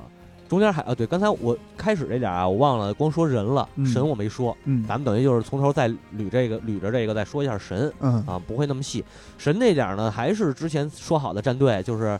[0.48, 3.86] 中间还啊对，刚才我开始这点啊，我忘了光说人了，嗯。
[3.86, 8.16] 神我没说，嗯，咱们等于就是从头再捋这个捋着这个再说一下神嗯。
[8.26, 9.06] 啊，不会那么细。
[9.38, 12.20] 神那点儿呢，还是之前说好的战队，就是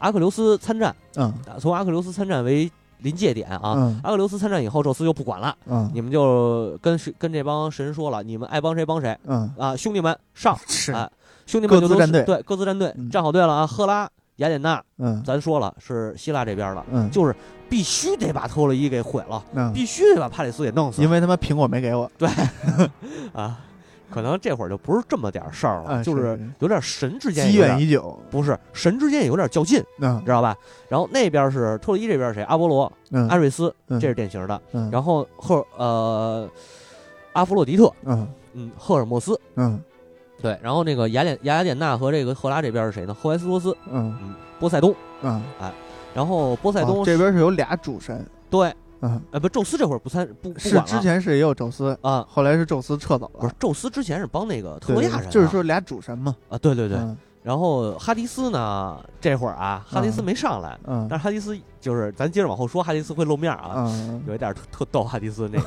[0.00, 1.32] 阿克琉斯参战，嗯。
[1.46, 3.74] 啊从阿克琉斯参战为临界点啊。
[3.76, 4.00] 嗯。
[4.02, 5.88] 阿克琉斯参战以后，宙斯就不管了，嗯。
[5.94, 10.90] 你们就跟是跟这帮神说了，你们爱帮谁帮谁嗯，啊，兄弟们上， 是。
[10.90, 11.08] 啊
[11.46, 12.24] 兄弟们就都是各自站队。
[12.24, 13.08] 对，各自战队，嗯。
[13.08, 13.66] 站好队了啊。
[13.66, 17.34] 赫拉、雅典娜，嗯咱说了是希腊这边的，嗯，就是
[17.68, 22.10] 必须得把特洛伊给毁了，嗯，必须得把帕里斯给弄死因为他妈苹果没给我。
[22.18, 22.28] 对
[23.32, 23.60] 啊。
[24.10, 28.18] 可能这会儿就不是这么点事儿了，啊就是是有点神之间积怨已久。
[28.30, 30.56] 不是神之间有点较劲，嗯知道吧？
[30.88, 32.42] 然后那边是特洛伊这边谁？
[32.44, 34.58] 阿波罗、嗯阿瑞斯，嗯这是典型的。
[34.72, 36.48] 嗯，然后赫呃
[37.34, 39.78] 阿弗洛狄特，嗯嗯，赫尔墨斯，嗯
[40.40, 40.58] 对。
[40.62, 43.14] 然后那个雅典雅典娜和这个赫拉这边是谁呢？
[43.14, 44.94] 赫淮斯托斯，嗯嗯，波塞冬。
[45.22, 45.72] 嗯哎，
[46.14, 48.24] 然后波塞冬哦这边是有俩主神。
[48.50, 53.40] 对，嗯，呃，不，宙斯这会儿不参不不是之前是也有宙斯，啊，后来是宙斯撤走了。
[53.40, 56.34] 不是宙斯之前是帮那个特对，洛亚人啊，就是说俩主神嘛。
[56.48, 56.98] 啊，对对对。
[56.98, 65.66] 嗯然后哈迪斯呢，这会儿啊，哈迪斯嗯没上来，嗯但是哈迪斯就是咱接着往后说，哈迪斯会露面啊，嗯有一点特特逗，哈迪斯那个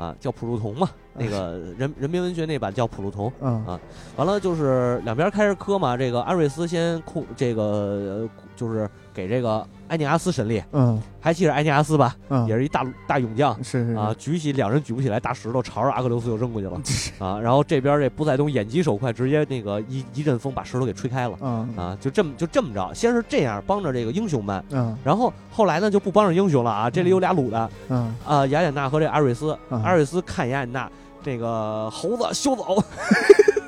[0.00, 3.30] 啊叫普鲁同嘛，那个 人人民文学那版叫普鲁同。
[3.40, 3.78] 嗯啊
[4.16, 13.54] 完了就是两边开始磕嘛，这个安瑞斯先控这个呃就是给这个埃涅阿斯神力，嗯还记得埃涅阿斯吧，嗯，也是一大大勇将。
[13.62, 16.80] 是是啊，举起两人举不起来大石头，朝着阿克琉斯就扔过去了
[17.18, 17.38] 啊！
[17.38, 21.96] 然后这边这波塞冬眼疾手快，直接那个一一阵风把石头给吹开了嗯啊！
[22.00, 26.88] 就这么就这么着，先是这样帮着这个英雄们，嗯然后后来呢就不帮着英雄了啊！
[26.88, 30.90] 这里有俩鲁的嗯啊，雅典娜和这阿瑞斯，嗯阿瑞斯看雅典娜
[31.22, 32.82] 这个猴子休走，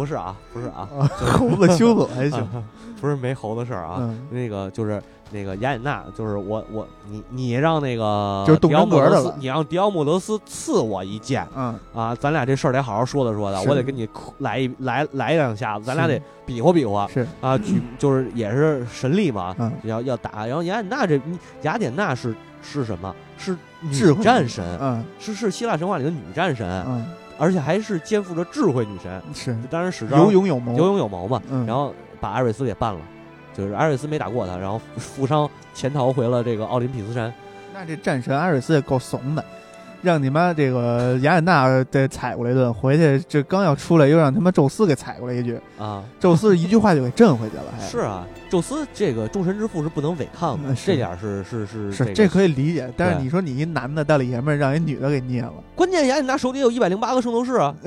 [0.00, 2.38] 不是啊，不是啊，啊，猴子修走还行。
[2.40, 2.64] 啊
[3.00, 4.26] 不是没猴子事儿啊，嗯。
[4.30, 11.46] 那个就是那个雅典娜，就是我我你你让那个就是迪奥莫德斯你让迪奥莫德斯刺我一剑。
[11.56, 11.74] 嗯。
[11.94, 17.06] 啊，咱俩这事儿得好好说的说的，我得跟你来一来来两下子，咱俩得比划比划。
[17.08, 17.26] 是。
[17.40, 19.70] 啊，举就是也是神力嘛，嗯。
[19.84, 21.20] 要要打，然后雅典娜这
[21.62, 23.14] 雅典娜是是什么？
[23.38, 24.22] 是女智慧。
[24.22, 25.02] 战神，嗯。
[25.18, 27.06] 是是希腊神话里的女战神，嗯
[27.40, 30.76] 而且还是肩负着智慧女神，是当然使招有勇有谋。
[30.76, 33.00] 有勇有谋嘛，嗯然后把阿瑞斯给办了，
[33.56, 37.32] 就是阿瑞斯没打过他，然后负伤潜逃回了这个奥林匹斯山。
[37.72, 39.42] 那这战神阿瑞斯也够怂的。
[40.02, 47.86] 让你妈这个雅典娜得踩过来一顿，回去这刚要出来，又让他妈宙斯给踩过来一句，啊，宙斯一句话就给震回去了，还。
[47.86, 57.74] 是啊，宙斯这个众神之父是不能违抗的，嗯这点是是是是这个这可以理解，但是你说你一男的大老爷们儿让一女的给捏了，关键雅典娜手里有一百零八个圣斗士啊，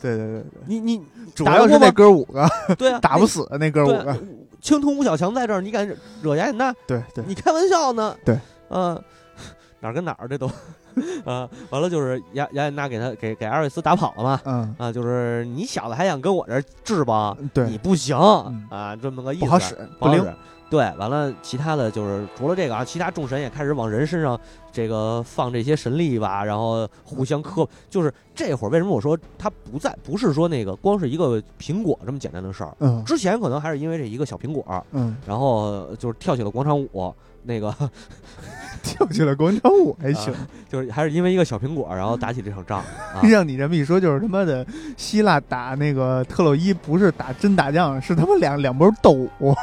[0.00, 1.02] 对对对对，你你
[1.34, 2.48] 主要是那哥五个。
[2.76, 4.16] 对啊， 打不死那哥五个，
[4.60, 5.88] 青铜五小强在这儿，你敢
[6.20, 6.74] 惹雅典娜？
[6.86, 8.14] 对对，你开玩笑呢？
[8.24, 8.38] 对，
[8.70, 9.00] 嗯、
[9.82, 10.46] 哪儿跟哪儿这都，
[11.26, 17.36] 啊，完了就是雅雅典娜给他给给阿瑞斯打跑了嘛，嗯，啊，就是你小子还想跟我这儿治吧？
[17.66, 20.24] 你，不行、嗯啊，这么个意思，不好使，不灵。
[20.70, 24.40] 对，完了，其他的就是除了这个啊，其他众神也开始往人身上
[24.72, 27.68] 这个放这些神力吧，然后互相磕。
[27.90, 32.74] 就是这会儿为什么我说他不在，不是说那个光是一个苹果这么简单的事儿。
[32.78, 37.74] 嗯之前可能还是因为这一个小苹果，嗯，然后就是跳起了广场舞，那个
[38.84, 40.34] 跳起了广场舞还行，
[40.68, 43.22] 就是还是因为一个小苹果，然后打起这场仗啊。
[43.30, 44.66] 让你这么一说，就是他妈的
[44.96, 49.54] 希腊打那个特洛伊，不是打真打仗，是他妈两两波斗舞，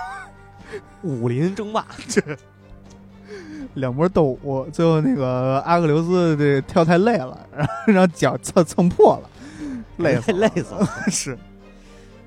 [1.04, 2.22] 武林争霸，这
[3.76, 9.30] 两波斗舞，最后那个阿克琉斯这跳太累了，然后然后脚蹭蹭破了，
[9.98, 10.88] 累死了累死了。
[11.08, 11.38] 是，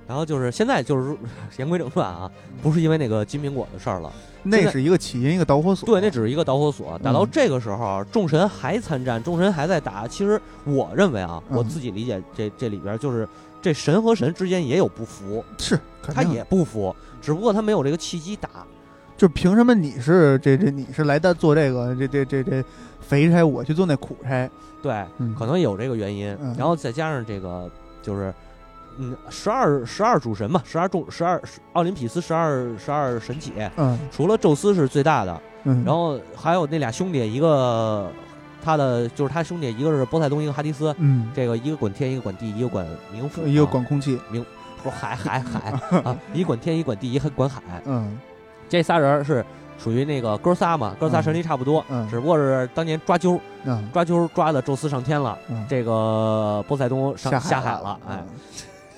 [0.07, 1.17] 然后就是现在就是
[1.57, 2.31] 言归正传啊，
[2.63, 4.13] 不是因为那个金苹果的事儿了。
[4.43, 5.87] 那是一个起因，一个导火索。
[5.87, 6.99] 对，那只是一个导火索。
[7.03, 10.07] 打到嗯这个时候，众神还参战，众神还在打。
[10.07, 13.29] 其实我认为啊，嗯我自己理解这这里边就是
[13.61, 18.49] 这神和神之间也有不服，是，他也不服，只不过他没有这个契机打。
[19.17, 22.65] 就凭什么你是这这你是来的做这个这这这这
[23.01, 24.51] 肥差，我去做那苦差？
[24.83, 26.37] 对，嗯可能有这个原因。
[26.43, 27.71] 嗯然后再加上这个
[28.03, 28.33] 就是。
[28.99, 31.41] 嗯，十二十二主神嘛，十二众十二
[31.73, 33.99] 奥林匹斯十二十二神起，嗯。
[34.11, 38.11] 除了宙斯是最大的，嗯，然后还有那俩兄弟，一个
[38.63, 43.69] 他的就是他兄弟，一个是波塞冬，一个哈迪斯，嗯，这个一个管天，一个管地，一个管冥府，一个啊。
[43.71, 44.45] 管空气，冥
[44.83, 45.71] 不是海海海
[46.05, 47.63] 啊，一管天，一管地，一还管海。
[47.85, 48.19] 嗯。
[48.69, 49.45] 这仨人是
[49.79, 52.09] 属于那个哥仨嘛，哥仨神力差不多，嗯。
[52.09, 53.89] 只不过是当年抓阄，嗯。
[53.93, 58.27] 抓阄抓的宙斯上天了，嗯，这个波塞冬上下海海了，哎，，嗯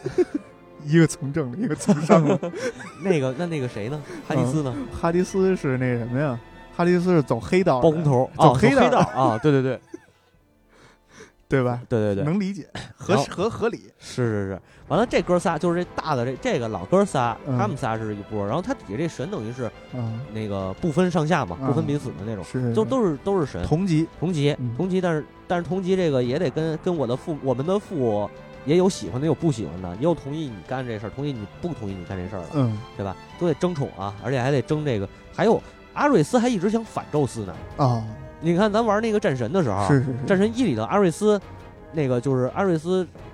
[0.85, 2.39] 一个从政的，一个从商的。
[3.03, 4.03] 那个那那个谁呢？
[4.29, 4.75] 哈迪斯呢？
[4.93, 6.39] 哈迪斯是那什么呀？
[6.77, 8.99] 哈迪斯是走黑道，包工头，走啊黑道道。
[8.99, 9.81] 啊，对对对。
[11.47, 11.81] 对吧？
[11.89, 13.83] 对对对，能理解，合合合理。
[14.01, 17.57] 是是是，完了这哥仨就是这大的这这个老哥仨，嗯。
[17.57, 21.69] 他们仨是一波，然后他底下这神等于是嗯，那个不分上下嘛，嗯。
[21.69, 24.75] 不分彼此的那种，是都都是都是神，同级，同级嗯。
[24.77, 28.29] 同级，但是但是同级这个也得跟跟我的父我们的父
[28.65, 33.17] 也有喜欢的，有不喜欢的，也有同意你干这事儿，同意你不同意你干这事儿的，嗯对吧？
[33.39, 35.63] 都得争宠啊，而且还得争这个，还有
[35.93, 37.55] 阿瑞斯还一直想反宙斯呢。
[37.77, 38.05] 啊，
[38.41, 41.41] 你看咱玩那个战神的时候，是是是，战神一里头阿瑞斯，
[41.93, 43.07] 那个就是阿瑞斯，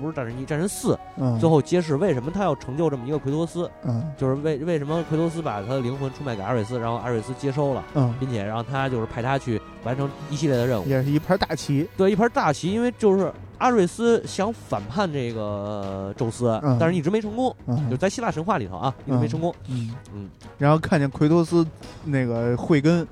[0.00, 10.86] 不是战神一，战神四，嗯，最后揭示为什么他要成就这么一个奎托斯，嗯就是为为什么奎托斯把他的灵魂出卖给阿瑞斯，然后阿瑞斯接收了，嗯，并且让他就是派他去完成一系列的任务。
[10.86, 11.88] 也是一盘大棋。
[11.96, 17.54] 对，一盘大棋，因为就是阿瑞斯想反叛这个宙斯，嗯但是一直没成功。
[17.90, 19.54] 就在希腊神话里头啊，一直没成功。
[19.68, 21.66] 嗯嗯，然后看见奎托斯
[22.04, 23.06] 那个慧根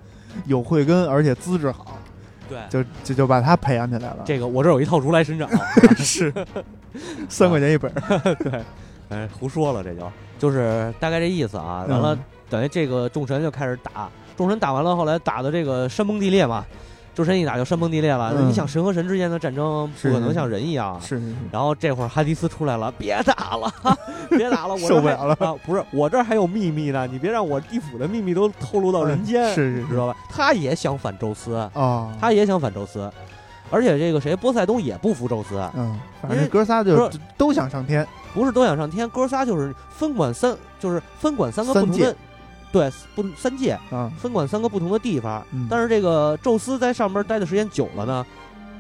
[0.46, 1.97] 有慧根，而且资质好，
[2.48, 4.18] 对，就就就把他培养起来了。
[4.24, 5.48] 这个我这有一套如来神掌，
[5.98, 6.32] 是
[7.28, 8.34] 三块钱一本儿。
[8.42, 8.64] 对，
[9.10, 11.84] 哎，胡说了，这就就是大概这意思啊。
[11.88, 12.18] 完了，嗯
[12.50, 16.64] 等于这个众神就开始打，众神打完了，后来打的这个山崩地裂嘛，
[17.18, 18.32] 众神一打就山崩地裂了。
[18.36, 21.00] 嗯你想神和神之间的战争不可能像人一样啊。
[21.00, 23.72] 是是是，然后这会儿哈迪斯出来了，别打了，
[24.30, 25.52] 别打了，我受不了了啊！
[25.66, 30.14] 不是，我这儿还有秘密呢，你别让我地府的秘密都透露到人间，嗯是是是知道吧？
[30.30, 33.10] 他也想反宙斯，啊，他也想反宙斯，
[33.68, 38.06] 而且这个谁波塞冬也不服宙斯，嗯，反正哥仨就是都想上天。
[38.34, 42.14] 不是都想上天，哥仨就是分管三，就是分管三个不同的，
[42.70, 45.44] 对，不三界啊，分管三个不同的地方。
[45.52, 48.26] 嗯但是这个宙斯在上边待的时间久了呢，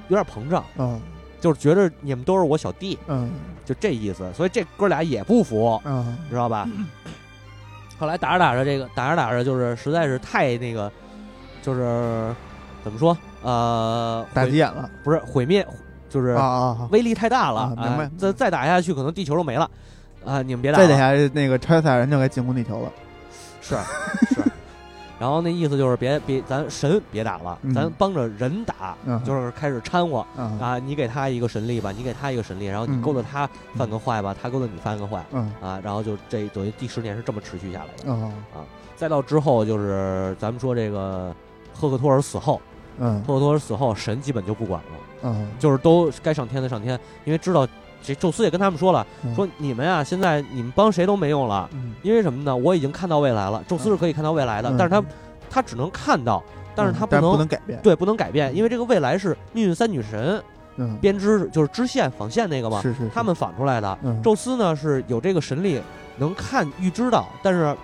[0.08, 1.00] 有点膨胀，嗯
[1.40, 3.30] 就是觉得你们都是我小弟，嗯
[3.64, 4.30] 就这意思。
[4.34, 6.68] 所以这哥俩也不服，嗯知道吧？
[7.98, 10.90] 后来打着打着，这个打着打着，就是实在是太那个，
[11.62, 12.34] 就是
[12.84, 13.16] 怎么说？
[13.42, 15.66] 呃，打急眼了不是毁灭，
[16.10, 16.88] 就是啊啊啊！
[16.90, 19.70] 威力太大了，啊明白哎再再打下去，可能地球都没了。
[20.24, 20.42] 啊！
[20.42, 22.92] 你们别打了，再打下去那个超级赛亚人就该进攻地球了。
[23.60, 23.76] 是
[24.34, 24.42] 是，
[25.18, 30.58] 然后那意思就是别别咱神别打了，嗯咱帮着人打，嗯就是开始掺和嗯。
[30.60, 33.22] 啊，你给他一个神力吧，你给他一个神力，然后你嗯勾搭。
[33.30, 35.52] 他犯个坏吧，他勾搭你犯个坏嗯。
[35.60, 38.32] 啊，然后就这等于第十年是这么持续下来的，啊
[38.96, 41.34] 再到之后就是咱们说这个
[41.72, 42.60] 赫克托尔死后，
[42.98, 43.22] 嗯。
[43.24, 45.48] 赫克托尔死后，神基本就不管了，嗯。
[45.58, 47.66] 就是都该上天的上天，因为知道
[48.02, 52.56] 这宙斯也跟他们说了，嗯说你们呀，现在你们帮谁都没用了，嗯因为什么呢？
[52.56, 55.04] 我已经看到未来了，宙斯是可以看到未来的，嗯但是他
[55.50, 56.42] 他只能看到，
[56.74, 60.42] 但是他但能不能改变，对不能改变，因为这个未来是命运三女神
[60.76, 63.98] 嗯，编织，就是织线纺线那个嘛，是是，是他们仿出来的。
[64.04, 65.80] 嗯宙斯呢是有这个神力，
[66.18, 67.76] 能看预知到，但是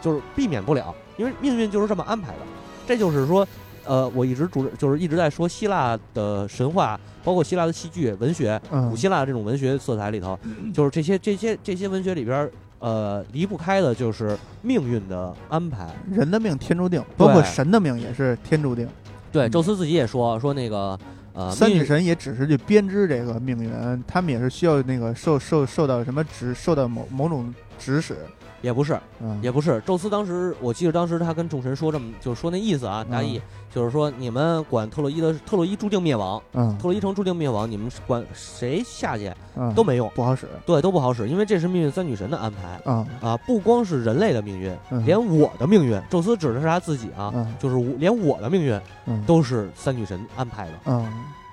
[0.00, 2.38] 就是避免不了，因为命运就是这么安排的。
[2.86, 3.46] 这就是说，
[3.88, 10.38] 呃，我一直主就是一直在说希腊的神话，包括希腊的戏剧、文学，嗯古希腊这种文学色彩里头，
[10.74, 12.48] 就是这些这些这些文学里边，
[12.80, 15.88] 呃，离不开的就是命运的安排。
[16.10, 18.86] 人的命天注定，包括神的命也是天注定。
[19.32, 20.98] 对，嗯宙斯自己也说说那个，
[21.32, 23.70] 呃，三女神也只是去编织这个命运，
[24.06, 28.14] 他们也是需要那个受受受到什么指，受到某某种指使。
[28.60, 29.80] 也不是，嗯，也不是。
[29.86, 33.40] 宙斯当时，我记得当时他跟众神说这么，就是说那意思啊，大意、
[33.72, 36.76] 就是说你们管特洛伊的特洛伊注定灭亡，嗯。
[36.78, 39.72] 特洛伊城注定灭亡，你们管谁下去嗯。
[39.74, 40.48] 都没用，不好使。
[40.66, 42.80] 对，都不好使，因为这是命运三女神的安排。
[42.84, 43.06] 嗯。
[43.20, 45.04] 啊，不光是人类的命运，嗯。
[45.06, 47.54] 连我的命运，宙斯指的是他自己啊，嗯。
[47.58, 49.22] 就是连我的命运嗯。
[49.24, 51.06] 都是三女神安排的，嗯。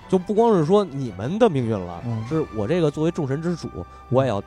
[0.08, 2.24] 就不光是说你们的命运了，嗯。
[2.28, 3.70] 是我这个作为众神之主，
[4.10, 4.42] 我也要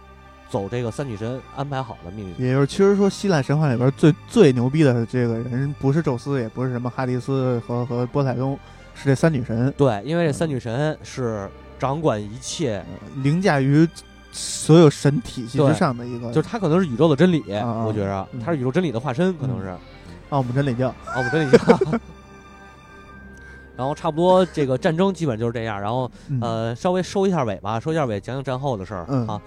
[0.51, 2.47] 走这个三女神安排好的命运。
[2.47, 8.59] 也就是，其实说希腊神话里边最最牛逼的这个人，不是宙斯，也不是什么哈迪斯和和波塞冬，
[8.95, 13.89] 是这三女神，对，因为这三女神是掌管一切，呃凌驾于
[14.33, 19.75] 所有神体系之上的一个，就是她可能是宇宙的真理，我觉着嗯她是宇宙真理的化身，可能是
[20.31, 20.95] 奥姆真理教。
[21.15, 21.59] 奥姆真理教。
[23.77, 29.41] 然后差不多这个战争基本就是这样，然后嗯呃稍微收一下尾吧，收一下尾，讲讲战后的事儿嗯啊。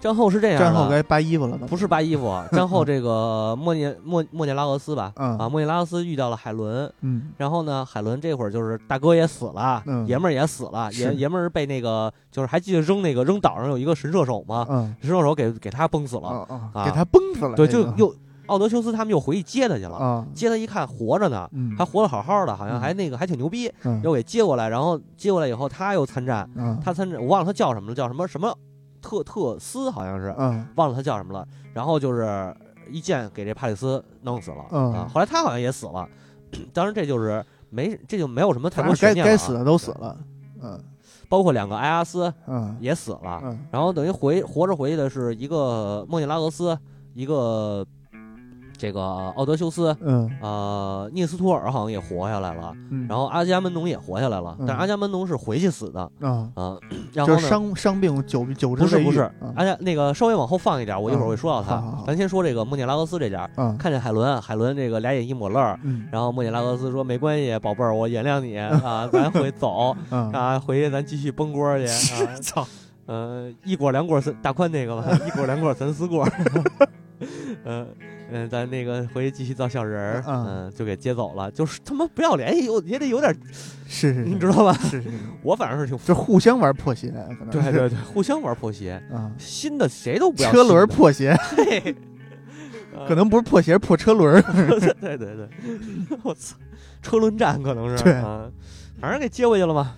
[0.00, 1.66] 战后是这样的，战后该扒衣服了吗？
[1.68, 5.36] 不是扒衣服， 战后这个莫涅莫莫涅拉俄斯吧，嗯。
[5.38, 7.30] 啊，莫涅拉俄斯遇到了海伦，嗯。
[7.36, 10.06] 然后呢，海伦这会儿就是大哥也死了，嗯。
[10.06, 14.66] 爷们儿也死了，爷爷们儿被那个就是还记得扔那个扔岛上有一个神射手吗？
[14.70, 14.94] 嗯。
[15.00, 16.46] 神射手给给他崩死了，
[16.84, 17.54] 给他崩死了。
[17.56, 18.14] 对，就又
[18.46, 22.80] 奥德修斯他们又回去接他去了，啊，接他一看活着呢，嗯，还活得好好的，好像嗯。
[22.80, 24.00] 还那个还挺牛逼，嗯。
[24.04, 28.54] 又给接过来，然后接过来以后他又参战，啊他参战我忘了他叫什么了，叫什么什么
[29.00, 30.66] 特特斯好像是，嗯。
[30.76, 32.54] 忘了他叫什么了，然后就是
[32.90, 34.92] 一剑给这帕里斯弄死了、嗯。
[34.92, 36.08] 啊，后来他好像也死了，
[36.72, 40.16] 当然这就是没这就没有什么太多悬念了啊该死的都死了。
[40.60, 40.80] 嗯。
[41.28, 42.76] 包括两个埃阿斯嗯。
[42.80, 43.66] 也死了，嗯。
[43.70, 46.78] 然后等于回活着回去的是一个莫涅拉俄斯，
[47.14, 47.86] 一个
[48.78, 49.02] 这个
[49.36, 50.30] 奥德修斯，嗯。
[50.40, 54.66] 呃，涅斯托尔好像也活下来了，嗯，然后阿伽门农也活下来了，嗯。
[54.66, 56.78] 但阿伽门农是回去死的啊，啊、
[57.12, 65.78] 然后呢就是伤伤病久久治不是不是，啊阿伽那个稍微往后放一点，我一会儿会说到他，咱先说这个莫涅拉俄斯这点儿，啊看见海伦，海伦这个俩眼一抹泪儿。
[65.82, 66.06] 嗯。
[66.12, 71.84] 然后莫涅拉俄斯说：“没关系，宝贝儿，我原谅你 啊，咱回走啊啊，回去咱继续崩锅去
[72.24, 72.36] 啊。
[72.40, 72.66] 操
[73.06, 76.28] 呃，一锅两锅三大宽那个吧，一锅两锅三四锅。
[77.64, 77.86] 嗯
[78.30, 81.50] 嗯，咱那个回去继续造小人儿，嗯嗯，就给接走了。
[81.50, 83.34] 就是他妈不要脸，也有也得有点，
[83.86, 84.72] 是是，你知道吧？
[84.74, 85.10] 是是是，
[85.42, 91.94] 我反正是挺就互相玩破鞋，可能对对对，互相玩破鞋，啊， 新的谁都不要车轮破鞋， 嘿
[93.08, 94.42] 可能不是破鞋，破车轮。
[95.00, 95.48] 对对对，
[96.22, 96.56] 我操，
[97.00, 98.50] 车轮战可能是对啊，
[99.00, 99.94] 反正给接回去了嘛。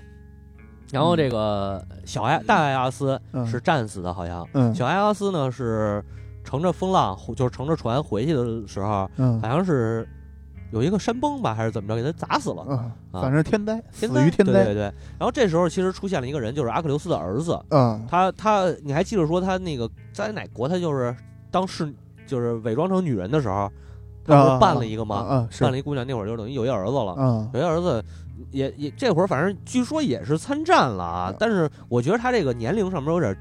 [0.93, 6.05] 然后这个小艾大艾阿斯嗯是战死的，好像嗯小艾阿斯呢是
[6.45, 10.09] 乘着风浪，就是乘着船回去的时候，嗯好像是
[10.73, 12.93] 有一个山崩吧，还是怎么着，给他砸死了。
[13.13, 14.53] 反正天灾，死天灾于天灾。
[14.53, 14.83] 对对对。
[15.19, 17.59] 然后这时候其实出现了一个人，就是阿克琉斯的儿子。
[17.71, 20.69] 嗯他他，你还记得说他那个在哪国？
[20.69, 21.15] 他就是
[21.51, 21.93] 当时，
[22.27, 23.69] 就是伪装成女人的时候，
[24.25, 25.49] 他不是办了一个吗？
[25.59, 27.17] 办了一姑娘，那会儿就等于有一儿子了。
[27.19, 28.03] 嗯有一儿子
[28.53, 33.37] 也也这会儿反正据说也是参战了啊，但是我觉得他这个年龄上面有点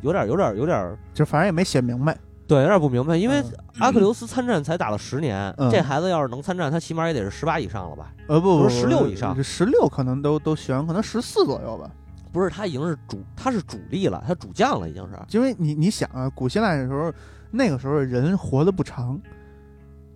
[0.00, 2.16] 有点有点有点就反正也没写明白。
[2.50, 8.12] 对有点不明白，因为嗯阿克琉斯参战才打了十年，嗯这孩子要是能参战，他起码也得是十八以上了吧？
[8.26, 11.88] 呃不不，不是16以上十六可能都都悬，可能十四左右吧。
[12.32, 15.16] 不是，他已经是主，他是主力了，他主将了，已经是。
[15.30, 17.12] 因为你你想啊，古希腊的时候，
[17.52, 19.20] 那个时候人活得不长，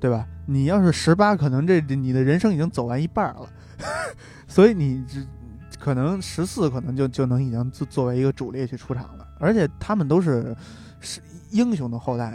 [0.00, 0.26] 对吧？
[0.44, 3.48] 你要是十八，可能这你的人生已经走完一半了，
[4.48, 5.20] 所以你这
[5.78, 9.24] 可能十四，可能就就能已经作作为一个主力去出场了。
[9.38, 10.56] 而且他们都是
[11.00, 11.20] 是
[11.54, 12.32] 英雄的后代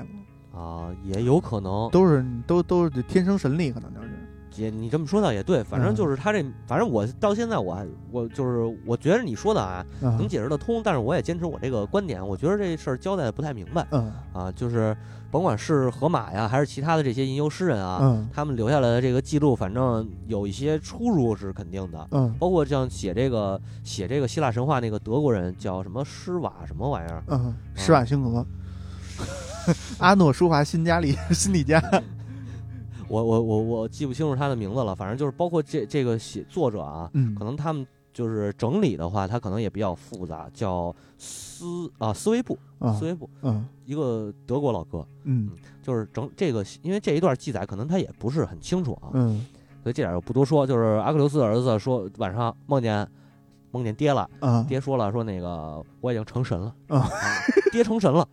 [0.51, 4.09] 嘛，啊，也有可能，都是都都是天生神力，可能就是。
[4.55, 5.95] 也你这么说倒也对，反正嗯。
[5.95, 13.87] 就是他这，反正我到现在我还我就是我觉得你说的啊能嗯解释得通，但是我也坚持我这个观点，我觉得这事儿交代的不太明白。
[13.91, 14.11] 嗯。
[14.33, 14.97] 啊，就是
[15.31, 18.27] 甭管是河马呀，还是其他的这些吟游诗人啊，嗯。
[18.33, 22.07] 他们留下来的这个记录，反正有一些出入是肯定的。
[22.11, 22.35] 嗯。
[22.37, 28.45] 包括像写这个写这个希腊神话那个德国人叫什么施瓦什么玩意儿，嗯，施瓦辛格，
[29.99, 31.81] 阿诺舒华辛加利辛利加，
[33.07, 45.51] 我我我我记不清楚他的名字了，反正就是包括这这个写作者啊，嗯可能他们就是整理的话，他可能也比较复杂，叫斯啊斯维布，啊斯维布嗯一个德国老哥，嗯
[45.81, 49.45] 就是整这个，因为这一段记载可能他也不是很清楚啊，嗯
[49.83, 50.67] 所以这点就不多说。
[50.67, 53.07] 就是阿克琉斯的儿子说晚上梦见
[53.71, 56.73] 梦见爹了，啊，爹说了说那个我已经成神了，
[57.71, 58.27] 爹成神了，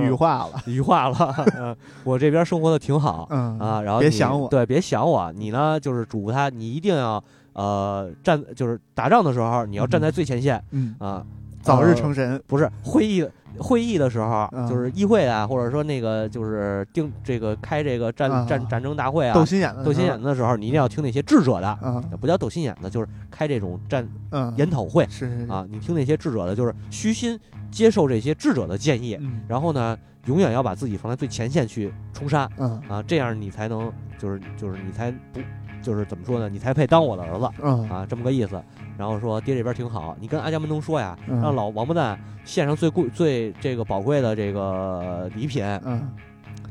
[0.00, 1.76] 羽化了，羽化了， 嗯。
[2.04, 3.26] 我这边生活的挺好。
[3.30, 3.58] 嗯。
[3.58, 4.48] 啊，然后别想我。
[4.48, 10.62] 对，别想我，你呢就是嘱咐他，你一定要呃站，就是打仗的时候你要站在最前线。
[10.70, 11.24] 嗯，啊，
[11.62, 13.26] 早日呃成神，不是会议
[13.58, 14.68] 会议的时候，嗯。
[14.68, 25.04] 就是议会啊，或者说那个就是定这个开这个战啊战战争大会啊，斗心眼子，斗心眼子的时候，你一定要听那些智者的，啊，不叫斗心眼子，就是开这种战嗯，研讨会
[25.48, 27.38] 啊，你听那些智者的，就是虚心
[27.70, 29.40] 接受这些智者的建议，嗯。
[29.48, 29.96] 然后呢，
[30.26, 32.80] 永远要把自己放在最前线去冲杀嗯。
[32.88, 35.40] 啊，这样你才能就是就是你才不
[35.84, 37.88] 就是怎么说呢，你才配当我的儿子嗯。
[37.88, 38.60] 啊，这么个意思。
[38.96, 41.40] 然后说爹这边挺好，你跟阿伽门农说呀，嗯。
[41.40, 46.10] 让老王八蛋献上最贵最这个宝贵的这个礼品嗯。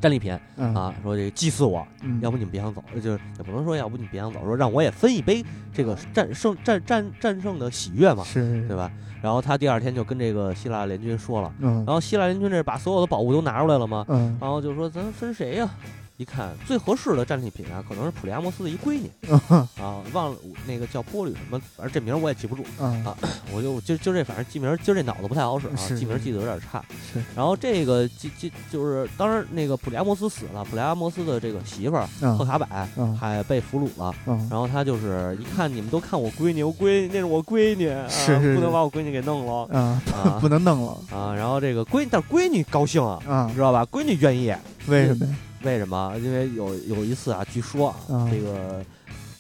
[0.02, 0.74] 战利品嗯。
[0.76, 8.76] 啊，说这个祭祀我，嗯，要不你们别想走，就是也不能说要不你别想走，说让我也分一杯这个战胜战战战胜的喜悦嘛，是，对？
[8.76, 8.92] 吧？
[9.22, 11.76] 然后他第二天就跟这个希腊联军说了，嗯。
[11.86, 14.38] 然后希腊联军这把所有的宝物都拿出来了嘛，嗯。
[14.42, 15.70] 然后就说咱分谁呀、
[16.18, 19.10] 一看最合适的战利品啊，可能是普利阿摩斯的一闺女
[19.50, 20.38] 嗯啊，忘了
[20.68, 23.18] 那个叫波吕什么，反正这名我也记不住，嗯啊
[23.52, 26.84] 我就就就这反正记名儿，今儿这脑子不太好使啊，记名记得有点差。
[27.12, 34.14] 是，然后这个记记就是，当然那个普利阿摩斯死了，普利阿摩斯的这个媳妇儿赫嗯卡柏嗯还被俘虏了。
[34.28, 40.00] 嗯然后他就是一看你们都看我闺女，我闺那是我闺女，啊、是是是不能把我闺女给弄了
[40.40, 41.34] 不能弄了啊！
[41.36, 43.84] 然后这个闺，但是闺女高兴啊，啊你，知道吧？
[43.86, 44.54] 闺女愿意，
[44.88, 45.34] 为什么呀？
[45.64, 46.14] 为什么？
[46.22, 48.84] 因为有有一次啊，据说啊，啊这个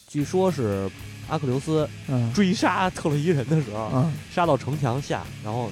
[0.07, 0.89] 据说是
[1.29, 2.31] 阿克琉斯嗯。
[2.33, 5.69] 追杀特洛伊人的时候，啊杀到城墙下，然后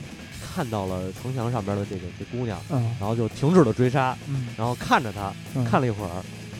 [0.53, 4.47] 看到了城墙上边的这个这姑娘，啊然后就停止了追杀，嗯。
[4.57, 5.63] 然后看着她，嗯。
[5.65, 6.09] 看了一会儿，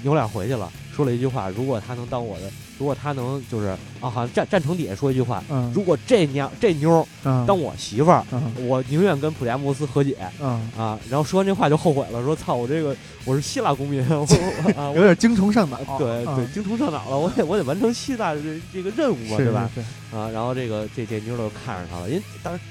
[0.03, 0.71] 扭脸回去了，
[1.01, 2.43] 说了一句话：如果他能当我的，
[2.77, 10.99] 如果他能就是啊，好像站站城底下说一句话，嗯如果这娘这妞当我媳妇儿，嗯我宁愿跟普利亚摩斯和解嗯，啊。
[11.09, 12.95] 然后说完这话就后悔了，说操，我这个
[13.25, 14.23] 我是希腊公民，我
[14.77, 19.67] 啊我有点精虫上脑，对对，精虫上脑了，我得我得完成希腊的这这个任务嘛，是对吧？？
[19.73, 22.61] 是是啊，然后这个这这妞儿就看上他了，因为当然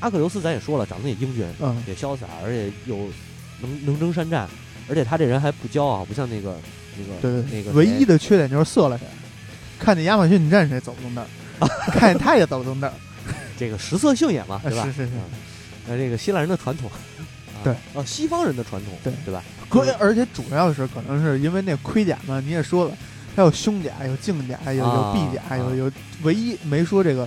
[0.00, 2.98] 阿克琉斯咱也说了，长得也英俊，嗯也潇洒，而且又
[3.62, 4.46] 能能征善战，
[4.90, 6.56] 而且他这人还不骄傲，不像那个
[6.98, 9.10] 那个对对，那个唯一的缺点就是色了点，
[9.78, 11.26] 看见亚马逊女战士也走不动那儿，
[11.92, 12.92] 看见他也走不动那儿，
[13.58, 14.84] 这个食色性也嘛，对吧？
[14.84, 15.22] 是是是嗯
[15.90, 19.42] 那这个希腊人的传统，啊对，呃，西方人的传统，对对吧？
[19.70, 22.92] 可而且主要是可能是因为那盔甲嘛，你也说了，
[23.34, 25.92] 它有胸甲，有镜甲，有有啊臂甲，啊有有，
[26.22, 27.26] 唯一没说这个，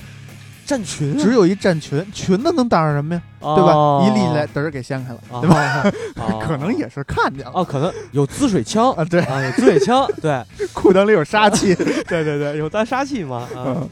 [0.72, 1.18] 战群啊。
[1.20, 3.22] 只有一战裙，裙子能当上什么呀？
[3.42, 4.06] 对吧？
[4.06, 5.84] 一立起来，嘚儿给掀开了，啊对吧？
[6.16, 7.52] 吧 可能也是看见了。
[7.54, 10.42] 哦，可能有滋水枪啊，对，啊，有滋水枪， 对。
[10.74, 11.76] 裤裆里有杀气，
[12.08, 13.66] 对对对，有大杀气嘛啊。
[13.68, 13.90] 嗯。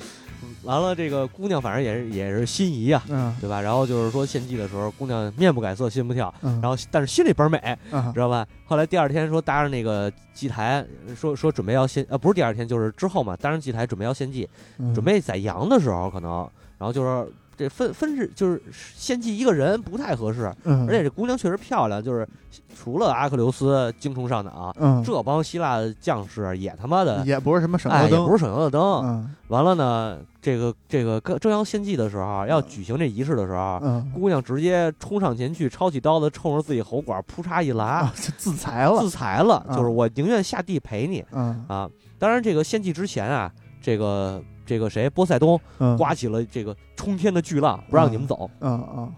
[0.63, 3.35] 完了，这个姑娘反正也是也是心仪啊，嗯。
[3.41, 3.59] 对吧？
[3.59, 7.59] 然后就是说献祭的时候，姑娘面不改色心不跳，嗯，然后但是心里倍儿美，
[7.91, 8.11] 嗯。
[8.13, 8.45] 知道吧？
[8.65, 10.85] 后来第二天说搭上那个祭台，
[11.19, 14.93] 说说准备要献，呃，不是第二天，就是之后嘛，搭上祭台准备要献祭，嗯。
[14.93, 16.47] 准备宰羊的时候可能，
[16.79, 22.25] 然后就是这分分是就是献祭一个人不太合适，嗯，而且这姑娘确实漂亮，就是
[22.73, 27.21] 除了阿克琉斯精虫上脑，嗯，这帮希腊将士也他妈的。
[27.25, 28.81] 也不是什么省哎，油灯，也不是省油的灯。
[29.03, 41.89] 嗯完了呢，这个这个正正要献祭的时候，要举行这仪式的时候，嗯姑娘直接冲上前去，抄起刀子，冲着自己喉管扑嚓一拉，自裁了自，裁了，啊就是我宁愿下地陪你嗯啊。
[42.19, 43.51] 当然，这个献祭之前啊，
[43.81, 44.39] 这个
[44.69, 48.47] 这个谁波塞冬嗯，刮起了这个冲天的巨浪，不让你们走。
[48.59, 49.11] 嗯嗯。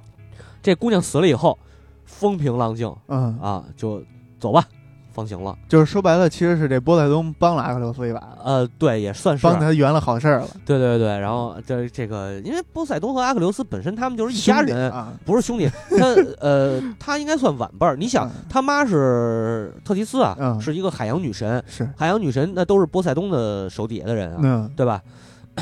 [0.64, 1.58] 这姑娘死了以后，
[2.06, 3.38] 风平浪静嗯。
[3.42, 4.02] 啊，就
[4.40, 4.64] 走吧，
[5.12, 5.58] 放行了。
[5.68, 9.44] 就是说白了，其实是这波塞冬帮了阿克琉斯一把，呃，对，也算是。
[9.46, 10.48] 帮他圆了好事儿了。
[10.66, 16.06] 对对对，然后这这个，因为波塞冬和阿克琉斯本身他们就是一家兄弟人，啊，不是兄弟，他
[16.40, 17.98] 呃，他应该算晚辈儿。
[17.98, 20.62] 你想嗯，他妈是特提斯啊，嗯。
[20.62, 25.02] 是一个海洋女神，是，海洋女神那都是波塞冬的手底下的人啊，嗯，对吧？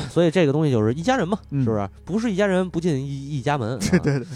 [0.08, 1.88] 所以这个东西就是一家人嘛，嗯是不是？
[2.04, 3.78] 不是一家人不进一一家门、啊。
[3.90, 4.26] 对对对，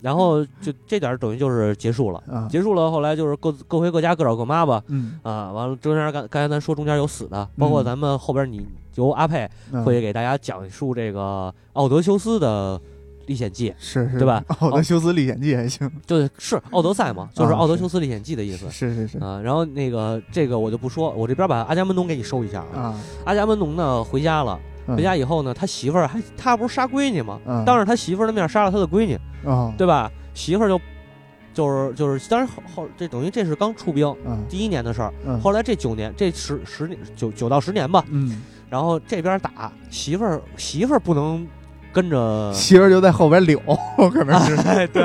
[0.00, 2.90] 然后就这点儿等于就是结束了，啊，结束了。
[2.90, 4.82] 后来就是各自各回各家，各找各妈吧。
[4.86, 12.80] 嗯，啊，完了中间刚刚才咱说中间有死的，包括嗯咱们后边你由阿佩嗯会给大家讲述这个奥德修斯的
[13.26, 14.42] 历险记，是是，对吧？
[14.58, 18.68] 奥德修斯历险记还行，就是是奥德赛嘛，就是啊奥德修斯历险记的意思。
[18.70, 22.80] 是是是啊，然后那个这个我就不说，我这边把阿伽门农给你收一下啊。
[22.80, 27.38] 啊，阿伽门农呢回家了，嗯回家以后呢，他媳妇儿还他不是杀闺女吗？
[27.46, 30.10] 嗯当着他媳妇儿的面杀了他的闺女，哦，对吧？
[30.34, 30.80] 媳妇儿就
[31.52, 41.46] 就是就是，当然后后这等于这是刚出兵嗯第一年的事儿，嗯，后来这九年这十十年九九到十年吧，嗯，然后这边打媳妇儿媳妇儿不能
[41.92, 43.60] 跟着， 媳妇儿就在后边溜，
[44.12, 45.02] 可能是，哎，对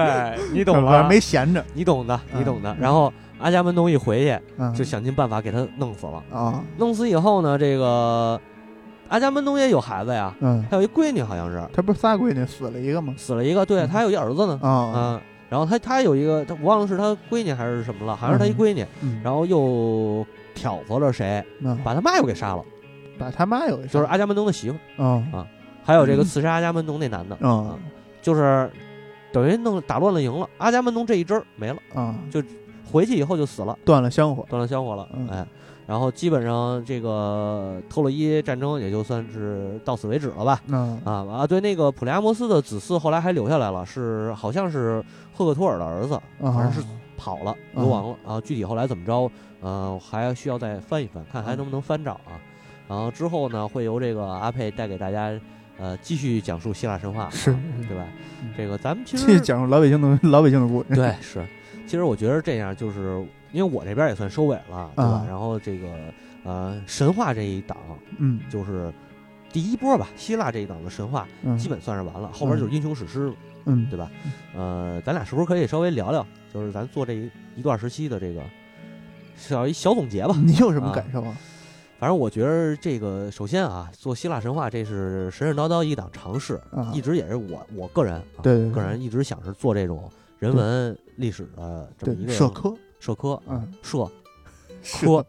[0.53, 2.71] 你 懂反正了，没闲着，你懂的，你懂的。
[2.73, 6.23] 嗯然后阿伽门农一回去，嗯，就想尽办法给他弄死了。
[6.31, 8.39] 啊，弄死以后呢，这个
[9.08, 11.62] 阿伽门农也有孩子呀，嗯，他有一闺女，好像是。
[11.74, 13.14] 他不是仨闺女死了一个吗？
[13.18, 13.88] 死了一个，对嗯。
[13.88, 21.78] 他还有一儿子呢，啊，嗯，然后他他有一个，他我忘了是他闺女还是什么了，好像是他一闺女，嗯，然后又挑唆了谁，嗯。
[21.84, 22.64] 把他妈又给杀了，
[23.20, 25.45] 把他妈有一就是阿伽门农的媳妇儿，啊，
[25.84, 26.26] 还有这个嗯。
[26.26, 27.78] 刺杀阿伽门农那男的，嗯
[28.22, 28.68] 就是
[29.32, 32.41] 等于弄打乱了营了，阿伽门农这一支儿没了，啊，就
[32.91, 35.28] 回去以后就死了，断了香火，断了香火了，嗯。
[35.30, 35.45] 哎。
[35.88, 46.81] 然后基本上这个特洛伊战争也就算是到此为止了吧，嗯啊啊，对，那个普利阿摩斯的子嗣后来还留下来了，是好像是赫克托尔的儿子，啊，反正是
[47.15, 48.41] 跑了，流亡了啊。
[48.41, 49.29] 具体后来怎么着，
[49.61, 52.33] 呃，还需要再翻一翻，看还能不能翻找啊。
[52.88, 55.31] 然后之后呢，会由这个阿佩带给大家，
[55.77, 58.05] 呃，继续讲述希腊神话，是啊对吧？
[58.41, 61.45] 嗯这个咱们其这实讲述老百姓的老百姓的故事，对是，
[61.86, 65.12] 其实我觉得这样就是因为我这边也算收尾了，对吧？
[65.12, 65.88] 啊然后这个
[66.43, 67.78] 呃神话这一档
[68.18, 68.91] 嗯就是
[69.52, 73.34] 第一波吧，希腊这一档的神话嗯，基本算是完了，后边就是英雄史诗了。
[73.68, 74.12] 嗯对吧？
[74.56, 76.24] 呃，咱俩是不是可以稍微聊聊，
[76.54, 78.43] 就是咱做这一一段时期的这个
[79.36, 80.36] 小一小总结吧？
[80.46, 81.36] 你有什么啊感受啊？
[81.98, 94.10] 反正我觉得这个，首先啊，做希腊神话这是神神叨叨一档尝试，啊，一直也是我我个人啊，对对对个人一直想是做这种人文历史的这么一对个社科，社科嗯，社
[94.82, 95.06] 是。
[95.06, 95.26] 科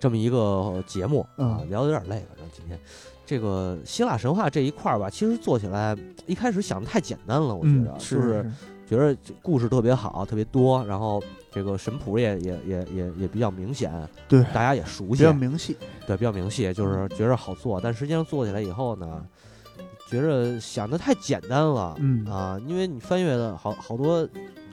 [0.00, 2.28] 这么一个节目啊，嗯聊的有点累了。
[2.36, 2.78] 然后今天。
[3.24, 5.96] 这个希腊神话这一块儿吧，其实做起来
[6.26, 8.50] 一开始想的太简单了，我觉嗯得，是就是
[8.86, 13.90] 觉得这故事特别好，特别多，然后这个神谱也也也也也比较明显，
[14.28, 14.42] 对。
[14.52, 19.24] 大家也熟悉比较，明细，对，比较明细，就是觉着好做，但实际上做起来以后呢，
[20.10, 22.26] 觉着想的太简单了，嗯。
[22.26, 24.28] 啊，因为你翻阅的好好多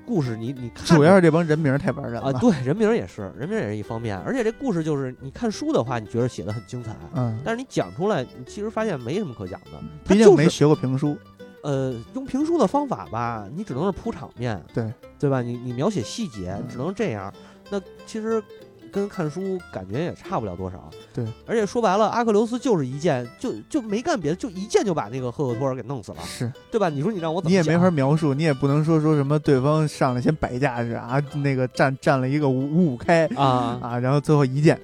[0.09, 11.15] 故事你，你看主要是这帮人名太玩人啊，了，对，人名也是，人名也是一方面，而且这故事就是你看书的话，你觉得写的很精彩，嗯，但是你讲出来，你其实发现没什么可讲的，毕竟没就是学过评书，
[11.61, 15.43] 呃，用评书的方法吧，你只能是铺场面，对对吧？
[15.43, 17.31] 你你描写细节嗯只能这样，
[17.69, 18.41] 那其实
[18.89, 20.89] 跟看书感觉也差不了多少。
[21.13, 26.89] 对，而且说白了，阿克琉斯就是一剑就就没干别的，就一剑就把那个赫克托尔给弄死了，是对吧？
[26.89, 33.79] 你说你让我怎么你也没法描述，你也不能说说什么对方上来先摆架势啊，那个站站了一个五五五开啊？
[33.81, 34.79] 啊，然后最后一剑。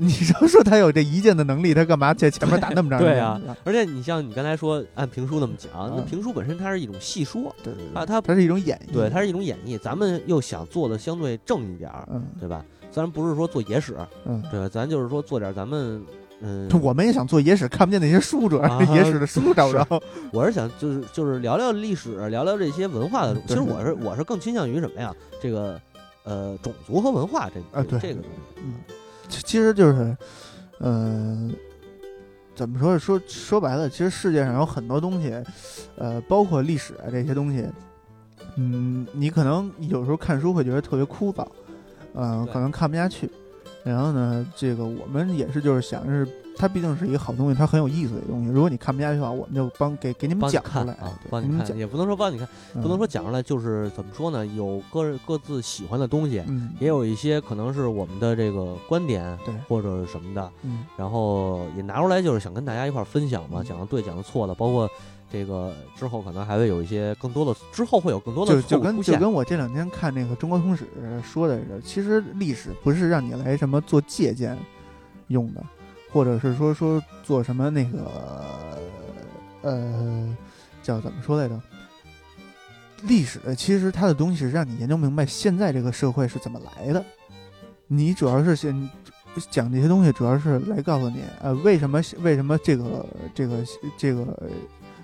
[0.00, 3.14] 你要说他有这一剑的能力，他干嘛在前面打那么长时间？
[3.16, 12.64] 对啊，而且你像你刚才说按评书那么讲，那嗯评书本身它是一种戏说，对对啊，它它是一种演绎，对它是一种演绎，咱们又想做的相对正一点儿，嗯对吧？
[12.98, 14.68] 虽然不是说做野史，嗯，对吧？
[14.68, 16.04] 咱就是说做点咱们，
[16.40, 20.02] 嗯， 我们也想做野史，看不见那些书，主要啊是 野史的书找不着。
[20.32, 23.40] 我是想就是就是聊聊历史，聊聊这些文化的。
[23.46, 25.14] 其实我是我是更倾向于什么呀？
[25.40, 25.80] 这个
[26.24, 28.28] 呃种族和文化这啊对这个东西。
[28.64, 28.74] 嗯，
[29.28, 30.16] 其其实就是，
[30.80, 31.54] 嗯、
[32.56, 32.98] 怎么说？
[32.98, 35.32] 说说白了，其实世界上有很多东西，
[35.96, 37.64] 呃，包括历史啊这些东西，
[38.56, 41.46] 嗯，你可能有时候看书会觉得特别枯燥，
[42.18, 43.30] 嗯、对可能看不下去。
[43.84, 46.26] 然后呢，这个我们也是就是想是。
[46.60, 48.50] 它毕竟是一个好东西，它很有意思的东西。
[48.50, 54.44] 如果你看不下去的话，我们就帮给给你们讲出来啊，对帮你们讲，也不能说帮你看，嗯不能说讲出来，就是怎么说呢？
[54.44, 64.90] 有各各自喜欢的东西，嗯，也有一些可能是我们的这个观点，对或者什么的，嗯然后也拿出来就是想跟大家一块儿分享嘛，嗯讲的对，讲的错的，包括
[65.30, 69.16] 这个之后可能还会有一些更多的，之后会有更多的就就跟就。
[69.18, 70.86] 跟我这两天看那个中国通史
[71.22, 74.56] 说的似的，其实历史不是让你来什么做借鉴
[75.28, 75.62] 用的，
[76.10, 78.10] 或者是说说做什么那个
[79.62, 80.36] 呃
[80.82, 81.60] 叫怎么说来着？
[83.02, 87.04] 历史其实它的东西是让你研究明白现在这个社会是怎么来的。
[87.86, 88.90] 你主要是先
[89.50, 93.64] 讲这些东西，主要是来告诉你，呃，为什么为什么这个这个
[93.96, 94.50] 这个，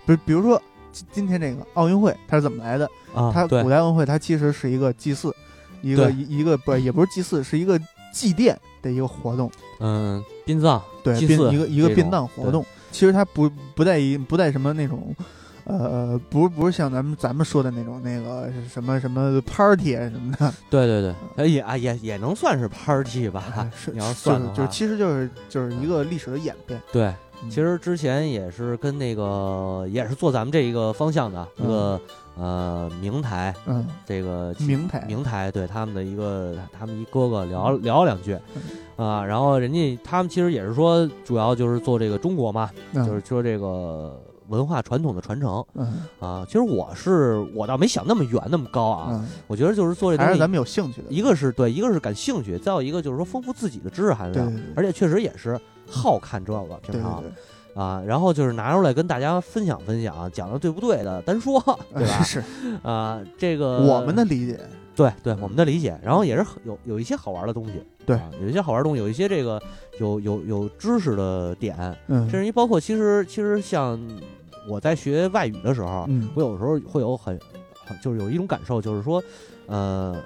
[0.06, 0.60] 不是比如说
[0.92, 2.86] 今今天这个奥运会它是怎么来的？
[3.14, 5.34] 啊，它古代奥运会它其实是一个祭祀，
[5.82, 7.78] 一个一一个不也不是祭祀，是一个
[8.12, 9.50] 祭奠的一个活动，
[9.80, 12.64] 嗯，殡葬，对，祭祀殡一个一个殡葬活动。
[12.92, 15.14] 其实它不不带一不带什么那种。
[15.66, 23.70] 呃，不是不是像咱们咱们说的那种那个什么什么 party 啊什么的，对对对，哎也啊也也能算是 party 吧哎？
[23.74, 26.78] 是你要就是算的话就是其实就是就是一个历史的演变。
[26.92, 27.14] 对，嗯
[27.48, 32.00] 其实之前也是跟那个也是做咱们这一个方向的一个
[32.36, 35.04] 呃明台，嗯，这个明台。
[35.06, 38.36] 明台对他们的一个他们一哥哥聊聊两句
[38.96, 43.06] 啊，然后人家他们其实也是说主要就是做这个中国嘛，嗯。
[43.06, 46.44] 就是说这个文化传统的传承嗯啊。
[46.46, 51.08] 其实我是我倒没想那么远那么高啊，嗯，我觉得就是做这东西还是咱们有兴趣的。
[51.10, 55.58] 一个是对，一个是感兴趣，再有一个就是说丰富自己的知识含量，对对对而且确实也是
[55.88, 61.60] 好看这个平对常对啊，然后就是拿出来跟大家分享分享，讲的对不对的单说，
[61.94, 62.22] 对对，吧？
[62.22, 62.44] 是
[62.82, 64.60] 啊，这个我们的理解。
[64.96, 69.60] 对对我们的理解，然后也是有有一些好玩的东西，对啊，有一些好玩的东西，有一些这个
[69.98, 71.76] 有有有知识的点，
[72.06, 74.00] 嗯，甚至于包括其实其实像
[74.68, 77.38] 我在学外语的时候，嗯我有时候会有很
[77.84, 79.22] 很就是有一种感受，就是说，
[79.66, 80.16] 呃，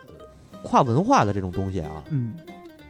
[0.63, 2.35] 跨文化的这种东西啊，嗯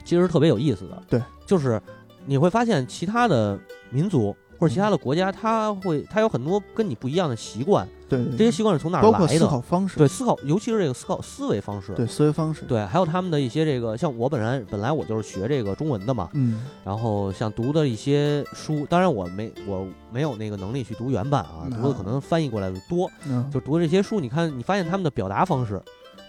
[0.05, 1.03] 其实特别有意思的。
[1.09, 1.81] 对，就是
[2.27, 3.59] 你会发现其他的
[3.91, 9.39] 民族或者其他的国家，它会它有很多跟你不一样的习惯，对对，这些习惯是从哪儿包括思？
[9.47, 11.95] 考方式，对，思考，尤其是这个思考思维方式。
[11.95, 16.65] 对思维方式，对，还有他们的一些这个，像我本来本来我就是学这个中文的嘛，嗯。
[16.85, 25.81] 然后像读的一些书，当然我没我没有那个能力去读原版啊，嗯读的可能翻译过来的多，嗯，就读这些书，你看你发现他们的表达方式，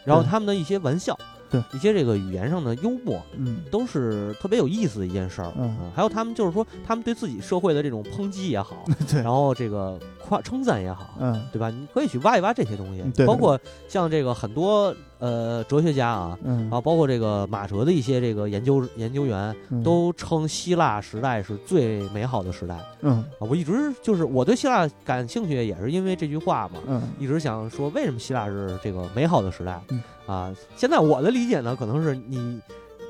[0.05, 1.17] 然后他们的一些玩笑，
[1.49, 5.51] 对一些这个语言上的幽默，嗯都是特别有意思的一件事儿。
[5.57, 11.69] 嗯还有他们就是说，他们对自己社会的这种抨击也好， 对，然后这个夸称赞也好，嗯对吧？
[11.69, 16.37] 你可以去挖一挖这些东西，对对包括像这个很多呃哲学家啊。
[16.43, 22.83] 嗯啊，包括这个马哲的一些这个研究研究员，嗯都称希腊时代是最美好的时代啊！
[23.01, 26.79] 嗯我一直就是我对希腊感兴趣，也是因为这句话嘛。
[26.87, 29.81] 嗯一直想说，为什么希腊是这个美好的时代？
[29.89, 32.61] 嗯啊，现在我的理解呢，可能是你，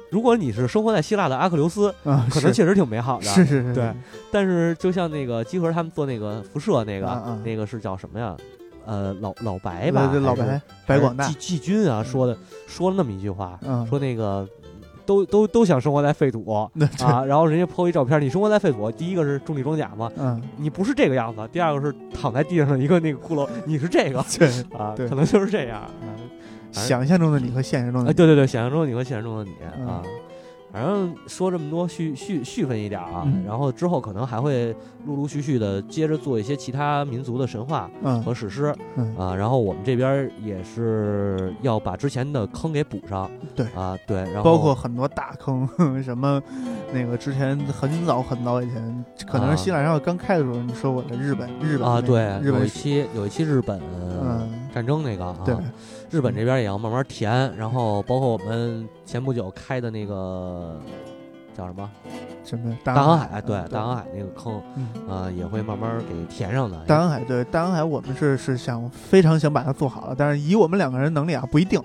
[0.09, 3.25] 如果你是生活在希腊的阿克琉斯，啊，可能确实挺美好的。
[3.25, 3.93] 是是是，对
[4.31, 8.37] 但是就像那个集合他们做那个辐射那个，啊啊那个是叫什么呀？
[8.85, 12.37] 呃，老老白吧，老白白广大季季军啊，说的
[12.67, 14.47] 说了那么一句话，嗯，说那个。
[15.05, 24.47] 都都都想生活在废土 啊，然后人家 po 一照片，你生活在废土，第一个是重力装甲嘛，嗯，你不是这个样子，第二个是躺在地上的一个那个骷髅，你是这个 对，
[24.77, 25.81] 啊，对可能就是这样。
[26.71, 29.87] 想象中的你和现实中的哎，你，对对对，想象中的你和现实中的你嗯。
[29.87, 30.01] 啊。
[30.71, 33.43] 反正说这么多，续续续分一点啊，嗯。
[33.43, 34.71] 然后之后可能还会
[35.07, 38.21] 陆陆续续的接着做一些其他民族的神话嗯。
[38.21, 39.17] 和史诗嗯。
[39.17, 43.65] 啊，然后我们这边也是要把之前的坑给补上，对。
[43.75, 45.67] 啊，对，然后包括很多大坑，
[46.03, 46.39] 什么
[46.93, 54.47] 那个之前很早很早以前，可能是希腊神话刚开的时候你说过的日本日本啊，对，日本，有一期有一期日本嗯。
[54.71, 55.55] 战争那个啊，对
[56.11, 60.79] 日本这边也要慢慢填，然后包括我们前不久开的那个
[61.55, 61.89] 叫什么？
[62.43, 62.75] 什么？
[62.83, 65.07] 大大航海海，对大航海那个坑，嗯。
[65.07, 66.77] 啊，也会慢慢给填上的。
[66.85, 71.79] 大航海对大航海，我们是是想非常想把它做好了，但是以我们两个人能力啊不一定，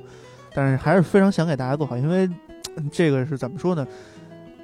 [0.55, 2.27] 但是还是非常想给大家做好，因为
[2.77, 3.87] 嗯这个是怎么说呢？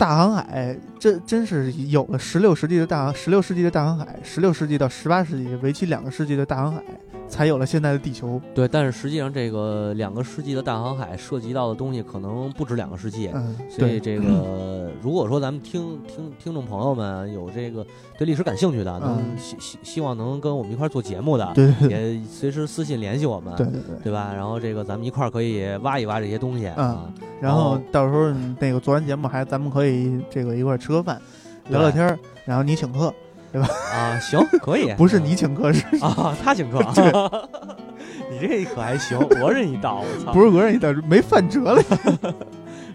[0.01, 6.83] 大航海这真是有了十六世纪的大十六世纪的大航海，十六世纪到十八世纪为期两个世纪的大航海，
[7.29, 8.41] 才有了现在的地球。
[8.55, 13.31] 对，但是实际上这个两个世纪的大航海涉及到的东西可能不止两个世纪。
[13.35, 17.87] 嗯，所以这个， 如果说咱们听听听众朋友们有这个
[18.19, 23.97] 对历史感兴趣的，能嗯希希希望能跟我们一块儿做节目的，对对对也随时私信联系我们，对对对。
[24.05, 24.33] 对吧？
[24.35, 27.13] 然后这个咱们一块儿可以挖一挖这些东西啊。
[27.41, 29.90] 然后哦到时候那个做完节目，还咱们可以
[30.31, 31.21] 这个一块儿吃个饭，
[31.69, 33.13] 聊聊天儿，然后你请客，
[33.53, 36.79] 对吧啊，行，可以， 不是你请客，是啊，他请客，
[38.31, 40.33] 你这可还行，讹人一道，我操！
[40.33, 41.83] 不是讹人一道，没饭辙了。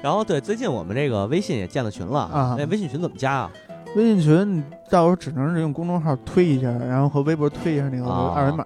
[0.01, 3.51] 然后对，最近我们这个微信也建了群了啊那微信群怎么加啊？
[3.95, 8.65] 微信群，到时候只能是用公众号推一下，然后和微博推一下那个啊二维码。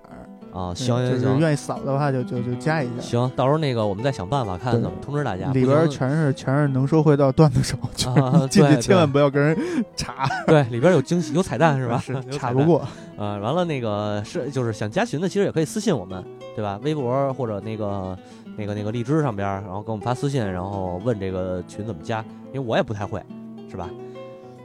[0.51, 3.01] 啊，嗯行就是行行愿意扫的话就就就加一下。
[3.01, 5.51] 行，到时候那个我们再想办法看对怎么通知大家。
[5.51, 7.77] 里边全是全是能说会道段子手，
[8.21, 9.57] 啊 你进去千万不要跟人
[9.95, 11.97] 查， 对里边有惊喜，有彩蛋是吧？
[11.99, 12.15] 是。
[12.31, 12.81] 查不过。
[13.17, 16.23] 呃，完了那个是就是想加群的，其实也可以私信我们，
[16.55, 16.79] 对吧？
[16.83, 18.17] 微博或者那个
[18.55, 22.23] 那个那个荔枝上边，然后给我们发私信，然后问这个群怎么加，
[22.53, 23.21] 因为我也不太会，
[23.69, 23.89] 是吧？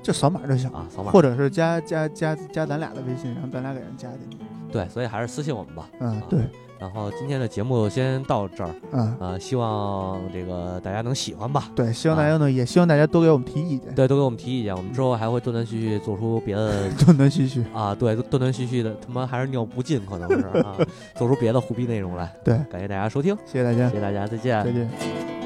[0.03, 1.11] 就扫码就行，啊，扫码。
[1.11, 4.39] 或者是加加加加咱俩的微信，然后咱俩给人加进去。
[4.75, 5.89] 对，所以还是私信我们吧。
[6.01, 6.41] 嗯啊，对，
[6.81, 11.71] 然后今天的节目先到这儿，嗯啊，希望这个大家能喜欢吧。
[11.77, 17.65] 对，希望啊大家呢，也希望大家多给我们提意见，对，都给我们提意见，我们之后还会断断续续做出别的 断断续续。
[17.73, 20.77] 啊，对，断断续续的，他妈还是尿不尽，可能是啊，
[21.15, 22.35] 做出别的胡逼内容来。
[22.43, 24.73] 对，感谢大家收听，谢谢大家谢，谢大家，再见再。
[24.73, 25.44] 见。